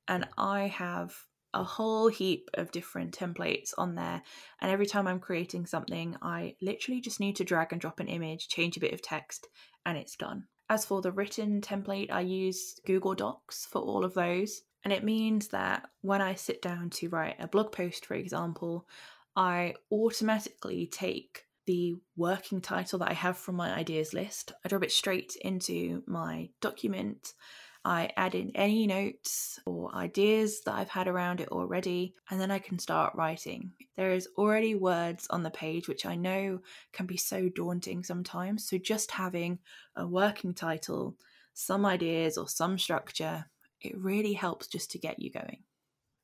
and 0.09 0.27
I 0.37 0.67
have 0.67 1.15
a 1.53 1.63
whole 1.63 2.09
heap 2.09 2.49
of 2.55 2.71
different 2.71 3.17
templates 3.17 3.73
on 3.77 3.95
there. 3.95 4.21
And 4.59 4.69
every 4.69 4.85
time 4.85 5.07
I'm 5.07 5.21
creating 5.21 5.65
something, 5.65 6.17
I 6.21 6.55
literally 6.61 6.99
just 6.99 7.21
need 7.21 7.37
to 7.37 7.45
drag 7.45 7.71
and 7.71 7.79
drop 7.79 8.01
an 8.01 8.09
image, 8.09 8.49
change 8.49 8.75
a 8.75 8.81
bit 8.81 8.93
of 8.93 9.01
text, 9.01 9.47
and 9.85 9.97
it's 9.97 10.17
done. 10.17 10.43
As 10.69 10.83
for 10.83 11.01
the 11.01 11.13
written 11.13 11.61
template, 11.61 12.11
I 12.11 12.19
use 12.19 12.81
Google 12.85 13.15
Docs 13.15 13.65
for 13.65 13.79
all 13.81 14.03
of 14.03 14.13
those. 14.13 14.61
And 14.83 14.93
it 14.93 15.03
means 15.03 15.49
that 15.49 15.89
when 16.01 16.21
I 16.21 16.35
sit 16.35 16.61
down 16.61 16.89
to 16.91 17.09
write 17.09 17.35
a 17.39 17.47
blog 17.47 17.71
post, 17.71 18.05
for 18.05 18.13
example, 18.13 18.87
I 19.35 19.75
automatically 19.91 20.87
take 20.87 21.45
the 21.65 21.95
working 22.15 22.61
title 22.61 22.99
that 22.99 23.09
I 23.09 23.13
have 23.13 23.37
from 23.37 23.55
my 23.55 23.71
ideas 23.71 24.13
list, 24.13 24.53
I 24.65 24.69
drop 24.69 24.83
it 24.83 24.91
straight 24.91 25.35
into 25.41 26.01
my 26.07 26.49
document. 26.61 27.33
I 27.85 28.09
add 28.17 28.35
in 28.35 28.51
any 28.55 28.87
notes 28.87 29.59
or 29.65 29.93
ideas 29.95 30.61
that 30.65 30.75
I've 30.75 30.89
had 30.89 31.07
around 31.07 31.39
it 31.39 31.49
already, 31.49 32.15
and 32.29 32.41
then 32.41 32.51
I 32.51 32.59
can 32.59 32.79
start 32.79 33.15
writing. 33.15 33.71
There 33.95 34.11
is 34.11 34.27
already 34.37 34.75
words 34.75 35.27
on 35.29 35.43
the 35.43 35.51
page, 35.51 35.87
which 35.87 36.05
I 36.05 36.15
know 36.15 36.59
can 36.91 37.05
be 37.05 37.17
so 37.17 37.49
daunting 37.49 38.03
sometimes. 38.03 38.67
So, 38.67 38.77
just 38.77 39.11
having 39.11 39.59
a 39.95 40.05
working 40.05 40.53
title, 40.53 41.15
some 41.53 41.85
ideas, 41.85 42.37
or 42.37 42.49
some 42.49 42.77
structure, 42.77 43.45
it 43.81 43.97
really 43.97 44.33
helps 44.33 44.67
just 44.67 44.91
to 44.91 44.99
get 44.99 45.19
you 45.19 45.31
going. 45.31 45.63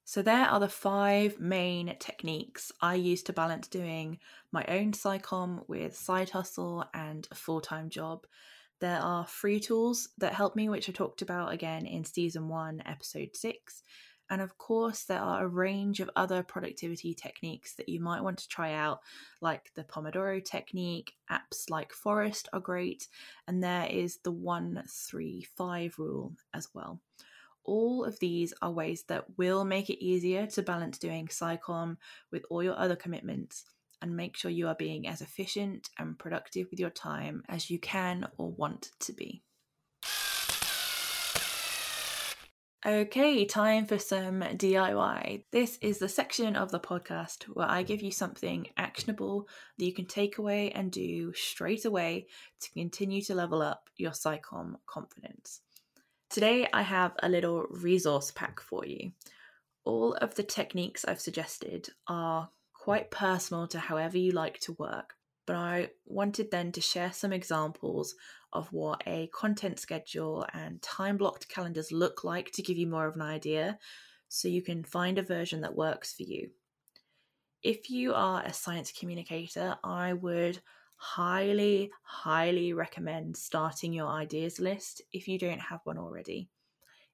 So, 0.07 0.21
there 0.21 0.45
are 0.45 0.59
the 0.59 0.69
five 0.69 1.39
main 1.39 1.95
techniques 1.99 2.71
I 2.79 2.93
use 2.93 3.23
to 3.23 3.33
balance 3.33 3.67
doing 3.67 4.19
my 4.51 4.63
own 4.67 4.91
SciComm 4.91 5.67
with 5.67 5.97
side 5.97 6.29
hustle 6.29 6.85
and 6.93 7.27
a 7.31 7.35
full 7.35 7.59
time 7.59 7.89
job. 7.89 8.27
There 8.81 8.99
are 8.99 9.25
free 9.25 9.59
tools 9.59 10.09
that 10.19 10.35
help 10.35 10.55
me, 10.55 10.69
which 10.69 10.89
I 10.89 10.91
talked 10.91 11.23
about 11.23 11.53
again 11.53 11.87
in 11.87 12.03
season 12.03 12.49
one, 12.49 12.83
episode 12.85 13.29
six. 13.33 13.81
And 14.29 14.41
of 14.41 14.57
course, 14.59 15.03
there 15.05 15.19
are 15.19 15.43
a 15.43 15.47
range 15.47 15.99
of 15.99 16.09
other 16.15 16.43
productivity 16.43 17.15
techniques 17.15 17.75
that 17.75 17.89
you 17.89 17.99
might 17.99 18.21
want 18.21 18.39
to 18.39 18.47
try 18.47 18.73
out, 18.73 18.99
like 19.41 19.71
the 19.75 19.83
Pomodoro 19.83 20.43
technique. 20.43 21.13
Apps 21.31 21.69
like 21.69 21.93
Forest 21.93 22.49
are 22.53 22.59
great, 22.59 23.07
and 23.47 23.63
there 23.63 23.87
is 23.87 24.19
the 24.23 24.31
135 24.31 25.97
rule 25.97 26.33
as 26.53 26.69
well 26.75 27.01
all 27.65 28.05
of 28.05 28.19
these 28.19 28.53
are 28.61 28.71
ways 28.71 29.03
that 29.07 29.25
will 29.37 29.65
make 29.65 29.89
it 29.89 30.03
easier 30.03 30.47
to 30.47 30.61
balance 30.61 30.97
doing 30.97 31.27
SciComm 31.27 31.97
with 32.31 32.45
all 32.49 32.63
your 32.63 32.77
other 32.77 32.95
commitments 32.95 33.65
and 34.01 34.15
make 34.15 34.37
sure 34.37 34.51
you 34.51 34.67
are 34.67 34.75
being 34.75 35.07
as 35.07 35.21
efficient 35.21 35.89
and 35.97 36.19
productive 36.19 36.67
with 36.69 36.79
your 36.79 36.89
time 36.89 37.43
as 37.49 37.69
you 37.69 37.79
can 37.79 38.27
or 38.37 38.51
want 38.51 38.91
to 38.99 39.13
be. 39.13 39.41
Okay, 42.87 43.45
time 43.45 43.87
for 43.87 43.97
some 43.97 44.41
DIY. 44.41 45.45
This 45.51 45.79
is 45.81 45.97
the 45.97 46.07
section 46.07 46.55
of 46.55 46.69
the 46.69 46.79
podcast 46.79 47.45
where 47.45 47.67
I 47.67 47.81
give 47.81 48.03
you 48.03 48.11
something 48.11 48.67
actionable 48.77 49.47
that 49.79 49.85
you 49.85 49.91
can 49.91 50.05
take 50.05 50.37
away 50.37 50.69
and 50.69 50.91
do 50.91 51.33
straight 51.33 51.85
away 51.85 52.27
to 52.61 52.71
continue 52.73 53.23
to 53.23 53.33
level 53.33 53.63
up 53.63 53.89
your 53.97 54.11
SciComm 54.11 54.75
confidence. 54.85 55.61
Today, 56.29 56.67
I 56.73 56.81
have 56.81 57.13
a 57.21 57.29
little 57.29 57.65
resource 57.69 58.31
pack 58.31 58.59
for 58.59 58.85
you. 58.85 59.11
All 59.83 60.13
of 60.15 60.35
the 60.35 60.43
techniques 60.43 61.05
I've 61.05 61.21
suggested 61.21 61.89
are 62.07 62.49
quite 62.73 63.11
personal 63.11 63.67
to 63.67 63.79
however 63.79 64.17
you 64.17 64.31
like 64.31 64.59
to 64.61 64.73
work, 64.73 65.13
but 65.45 65.55
I 65.55 65.91
wanted 66.05 66.51
then 66.51 66.71
to 66.73 66.81
share 66.81 67.13
some 67.13 67.31
examples 67.31 68.15
of 68.51 68.71
what 68.73 69.03
a 69.05 69.27
content 69.33 69.79
schedule 69.79 70.45
and 70.53 70.81
time 70.81 71.17
blocked 71.17 71.47
calendars 71.47 71.91
look 71.91 72.23
like 72.23 72.51
to 72.53 72.63
give 72.63 72.77
you 72.77 72.87
more 72.87 73.07
of 73.07 73.15
an 73.15 73.21
idea 73.21 73.77
so 74.27 74.47
you 74.47 74.61
can 74.61 74.83
find 74.83 75.17
a 75.17 75.23
version 75.23 75.61
that 75.61 75.75
works 75.75 76.13
for 76.13 76.23
you. 76.23 76.49
If 77.61 77.89
you 77.89 78.13
are 78.13 78.43
a 78.43 78.53
science 78.53 78.91
communicator, 78.91 79.77
I 79.83 80.13
would 80.13 80.59
highly, 80.95 81.91
highly 82.03 82.73
recommend 82.73 83.37
starting 83.37 83.93
your 83.93 84.07
ideas 84.07 84.59
list 84.59 85.01
if 85.11 85.27
you 85.27 85.37
don't 85.37 85.61
have 85.61 85.81
one 85.83 85.97
already. 85.97 86.49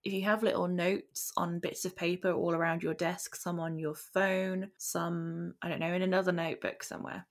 If 0.03 0.13
you 0.13 0.23
have 0.23 0.41
little 0.41 0.67
notes 0.67 1.31
on 1.37 1.59
bits 1.59 1.85
of 1.85 1.95
paper 1.95 2.31
all 2.31 2.55
around 2.55 2.81
your 2.81 2.95
desk, 2.95 3.35
some 3.35 3.59
on 3.59 3.77
your 3.77 3.93
phone, 3.93 4.71
some, 4.77 5.53
I 5.61 5.69
don't 5.69 5.79
know, 5.79 5.93
in 5.93 6.01
another 6.01 6.31
notebook 6.31 6.83
somewhere, 6.83 7.27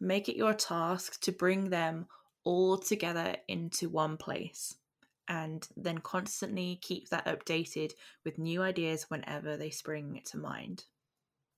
make 0.00 0.28
it 0.28 0.36
your 0.36 0.54
task 0.54 1.20
to 1.22 1.32
bring 1.32 1.68
them 1.68 2.06
all 2.44 2.78
together 2.78 3.36
into 3.48 3.88
one 3.88 4.16
place 4.16 4.76
and 5.28 5.66
then 5.76 5.98
constantly 5.98 6.78
keep 6.82 7.08
that 7.08 7.26
updated 7.26 7.92
with 8.24 8.38
new 8.38 8.62
ideas 8.62 9.06
whenever 9.08 9.56
they 9.56 9.70
spring 9.70 10.20
to 10.26 10.38
mind. 10.38 10.84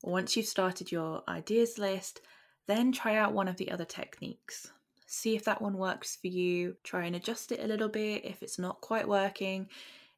Once 0.03 0.37
you've 0.37 0.47
started 0.47 0.93
your 0.93 1.23
ideas 1.29 1.79
list, 1.79 2.21
then 2.67 2.93
try 2.93 3.17
out 3.17 3.33
one 3.33 3.49
of 3.49 3.57
the 3.57 3.71
other 3.71 3.85
techniques. 3.85 4.71
See 5.07 5.37
if 5.37 5.45
that 5.45 5.63
one 5.63 5.79
works 5.79 6.17
for 6.17 6.27
you. 6.27 6.77
Try 6.83 7.05
and 7.05 7.17
adjust 7.17 7.53
it 7.53 7.61
a 7.61 7.67
little 7.67 7.89
bit 7.89 8.25
if 8.25 8.43
it's 8.43 8.59
not 8.59 8.81
quite 8.81 9.09
working. 9.09 9.69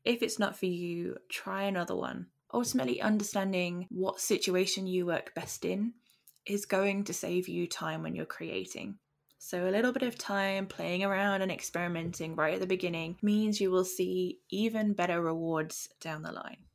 If 0.05 0.23
it's 0.23 0.39
not 0.39 0.57
for 0.57 0.67
you, 0.67 1.17
try 1.29 1.65
another 1.65 1.95
one. 1.95 2.27
Ultimately, 2.53 3.03
understanding 3.03 3.87
what 3.91 4.21
situation 4.21 4.87
you 4.87 5.05
work 5.05 5.35
best 5.35 5.67
in 5.67 5.93
is 6.47 6.65
going 6.65 7.05
to 7.05 7.13
save 7.13 7.47
you 7.47 7.67
time 7.67 8.03
when 8.03 8.15
you're 8.15 8.25
creating. 8.25 8.99
So, 9.39 9.69
a 9.69 9.71
little 9.71 9.93
bit 9.93 10.03
of 10.03 10.17
time 10.17 10.67
playing 10.67 11.05
around 11.05 11.43
and 11.43 11.53
experimenting 11.53 12.35
right 12.35 12.55
at 12.55 12.61
the 12.61 12.67
beginning 12.67 13.19
means 13.23 13.61
you 13.61 13.71
will 13.71 13.85
see 13.85 14.41
even 14.49 14.95
better 14.95 15.21
rewards 15.21 15.91
down 16.01 16.23
the 16.23 16.33
line. 16.33 16.68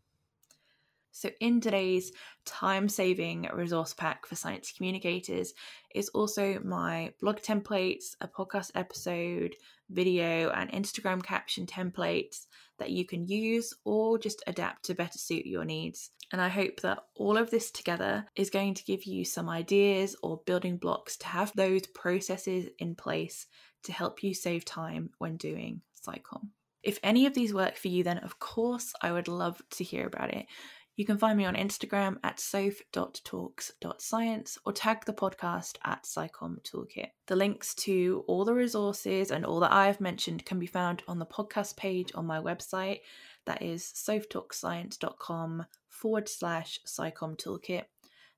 So, 1.15 1.29
in 1.39 1.61
today's 1.61 2.11
time 2.43 2.89
saving 2.89 3.47
resource 3.53 3.93
pack 3.93 4.25
for 4.25 4.35
science 4.35 4.73
communicators 4.75 5.53
is 5.93 6.09
also 6.09 6.59
my 6.63 7.13
blog 7.21 7.37
templates, 7.37 8.15
a 8.19 8.27
podcast 8.27 8.71
episode, 8.73 9.55
video, 9.91 10.49
and 10.49 10.71
Instagram 10.71 11.21
caption 11.21 11.67
templates 11.67 12.47
that 12.79 12.89
you 12.89 13.05
can 13.05 13.27
use 13.27 13.75
or 13.85 14.17
just 14.17 14.43
adapt 14.47 14.85
to 14.85 14.95
better 14.95 15.19
suit 15.19 15.45
your 15.45 15.65
needs. 15.65 16.09
And 16.31 16.41
I 16.41 16.49
hope 16.49 16.81
that 16.81 17.03
all 17.15 17.37
of 17.37 17.51
this 17.51 17.69
together 17.69 18.25
is 18.35 18.49
going 18.49 18.73
to 18.73 18.83
give 18.83 19.03
you 19.03 19.23
some 19.23 19.47
ideas 19.47 20.15
or 20.23 20.41
building 20.47 20.77
blocks 20.77 21.15
to 21.17 21.27
have 21.27 21.53
those 21.55 21.85
processes 21.85 22.69
in 22.79 22.95
place 22.95 23.45
to 23.83 23.91
help 23.91 24.23
you 24.23 24.33
save 24.33 24.65
time 24.65 25.11
when 25.19 25.37
doing 25.37 25.81
SciComm. 26.05 26.47
If 26.81 26.99
any 27.01 27.25
of 27.25 27.33
these 27.33 27.53
work 27.53 27.77
for 27.77 27.87
you, 27.87 28.03
then 28.03 28.17
of 28.17 28.39
course 28.39 28.93
I 29.01 29.11
would 29.11 29.27
love 29.27 29.61
to 29.71 29.83
hear 29.83 30.05
about 30.05 30.33
it. 30.33 30.47
You 30.95 31.05
can 31.05 31.17
find 31.17 31.35
me 31.35 31.45
on 31.45 31.55
Instagram 31.55 32.17
at 32.23 32.39
soph.talks.science 32.39 34.59
or 34.63 34.73
tag 34.73 35.05
the 35.05 35.13
podcast 35.13 35.77
at 35.83 36.03
SciComm 36.03 36.61
Toolkit. 36.61 37.09
The 37.25 37.35
links 37.35 37.73
to 37.75 38.23
all 38.27 38.45
the 38.45 38.53
resources 38.53 39.31
and 39.31 39.43
all 39.43 39.59
that 39.61 39.71
I 39.71 39.87
have 39.87 39.99
mentioned 39.99 40.45
can 40.45 40.59
be 40.59 40.67
found 40.67 41.01
on 41.07 41.17
the 41.17 41.25
podcast 41.25 41.77
page 41.77 42.11
on 42.13 42.27
my 42.27 42.39
website. 42.39 42.99
That 43.45 43.63
is 43.63 43.81
sophtalkscience.com 43.83 45.65
forward 45.89 46.29
slash 46.29 46.79
SciComm 46.85 47.37
Toolkit. 47.37 47.85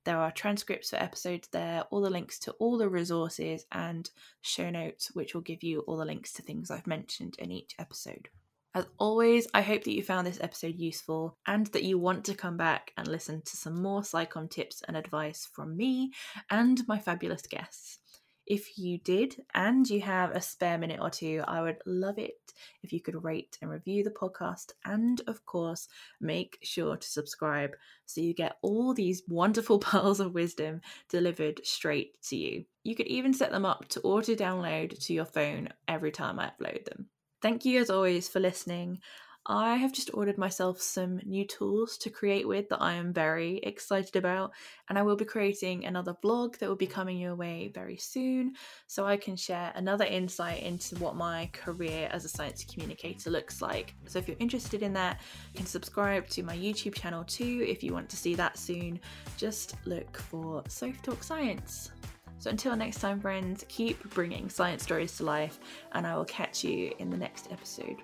There 0.06 0.18
are 0.18 0.32
transcripts 0.32 0.91
for 0.91 0.96
episodes 0.96 1.50
there, 1.50 1.82
all 1.89 2.00
the 2.00 2.10
links 2.10 2.39
to 2.39 2.54
all 2.54 2.78
the 2.78 2.88
resources, 2.88 3.65
and 3.74 4.10
show 4.41 4.70
notes, 4.70 5.13
which 5.13 5.34
will 5.34 5.41
give 5.41 5.62
you 5.62 5.82
all 5.82 5.98
the 5.98 6.06
links 6.06 6.32
to 6.34 6.41
things 6.41 6.72
I've 6.72 6.88
mentioned 6.88 7.36
in 7.38 7.52
each 7.52 7.76
episode. 7.78 8.30
As 8.76 8.88
always, 8.98 9.48
I 9.54 9.62
hope 9.62 9.86
that 9.86 9.94
you 9.94 10.04
found 10.04 10.28
this 10.28 10.42
episode 10.42 10.76
useful 10.78 11.38
and 11.48 11.66
that 11.68 11.86
you 11.86 11.98
want 11.98 12.26
to 12.26 12.36
come 12.36 12.58
back 12.58 12.92
and 12.98 13.08
listen 13.08 13.42
to 13.44 13.56
some 13.56 13.82
more 13.82 14.02
SciComm 14.02 14.50
tips 14.50 14.82
and 14.86 14.98
advice 14.98 15.48
from 15.50 15.78
me 15.78 16.12
and 16.50 16.86
my 16.86 17.00
fabulous 17.00 17.44
guests. 17.44 18.00
If 18.46 18.78
you 18.78 18.98
did 18.98 19.42
and 19.54 19.90
you 19.90 20.02
have 20.02 20.32
a 20.32 20.42
spare 20.42 20.78
minute 20.78 21.00
or 21.00 21.10
two, 21.10 21.42
I 21.48 21.62
would 21.62 21.78
love 21.86 22.20
it 22.20 22.52
if 22.84 22.92
you 22.92 23.00
could 23.00 23.24
rate 23.24 23.58
and 23.62 23.72
review 23.72 24.04
the 24.04 24.10
podcast. 24.10 24.74
And 24.84 25.22
of 25.26 25.46
course, 25.46 25.88
make 26.20 26.58
sure 26.62 26.98
to 26.98 27.08
subscribe 27.08 27.72
so 28.06 28.20
you 28.20 28.34
get 28.34 28.58
all 28.62 28.94
these 28.94 29.24
wonderful 29.30 29.80
pearls 29.90 30.20
of 30.20 30.34
wisdom 30.34 30.82
delivered 31.08 31.62
straight 31.64 32.22
to 32.24 32.36
you. 32.36 32.66
You 32.84 32.96
could 32.96 33.08
even 33.08 33.34
set 33.34 33.52
them 33.52 33.66
up 33.66 33.88
to 33.88 34.02
auto 34.02 34.36
download 34.36 35.02
to 35.06 35.14
your 35.14 35.24
phone 35.24 35.70
every 35.88 36.12
time 36.12 36.40
I 36.42 36.52
upload 36.52 36.84
them. 36.84 37.08
Thank 37.41 37.65
you 37.65 37.80
as 37.80 37.89
always 37.89 38.28
for 38.28 38.39
listening. 38.39 39.00
I 39.48 39.76
have 39.76 39.91
just 39.91 40.10
ordered 40.15 40.39
myself 40.39 40.82
some 40.82 41.19
new 41.24 41.45
tools 41.45 42.00
to 42.00 42.10
create 42.10 42.48
with 42.48 42.67
that 42.69 42.82
I 42.82 42.93
am 42.93 43.13
very 43.13 43.58
excited 43.58 44.15
about, 44.15 44.54
and 44.89 44.98
I 44.98 45.04
will 45.04 45.15
be 45.15 45.26
creating 45.26 45.86
another 45.86 46.15
vlog 46.24 46.58
that 46.58 46.67
will 46.67 46.76
be 46.76 46.88
coming 46.88 47.19
your 47.19 47.36
way 47.36 47.69
very 47.71 47.98
soon 47.98 48.56
so 48.88 49.06
I 49.06 49.17
can 49.17 49.36
share 49.36 49.71
another 49.76 50.06
insight 50.06 50.63
into 50.63 50.95
what 50.95 51.15
my 51.15 51.48
career 51.54 52.10
as 52.12 52.26
a 52.26 52.30
science 52.30 52.65
communicator 52.65 53.30
looks 53.30 53.62
like. 53.62 53.93
So, 54.08 54.17
if 54.17 54.28
you're 54.28 54.38
interested 54.39 54.82
in 54.82 54.93
that, 54.93 55.21
you 55.54 55.60
can 55.60 55.67
subscribe 55.67 56.28
to 56.30 56.41
my 56.41 56.58
YouTube 56.58 56.95
channel 56.95 57.24
too 57.24 57.63
if 57.67 57.84
you 57.84 57.93
want 57.93 58.10
to 58.10 58.17
see 58.17 58.34
that 58.34 58.58
soon. 58.58 59.00
Just 59.38 59.76
look 59.86 60.17
for 60.17 60.63
Soph 60.67 61.00
Talk 61.04 61.21
Science. 61.21 61.91
So 62.38 62.50
until 62.50 62.76
next 62.76 63.00
time, 63.00 63.19
friends, 63.19 63.65
keep 63.67 64.02
bringing 64.12 64.50
science 64.50 64.84
stories 64.84 65.15
to 65.17 65.24
life, 65.24 65.60
and 65.93 66.06
I 66.06 66.15
will 66.15 66.26
catch 66.26 66.63
you 66.63 66.93
in 67.00 67.10
the 67.10 67.17
next 67.17 67.52
episode. 67.52 67.98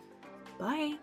Bye. 0.60 0.96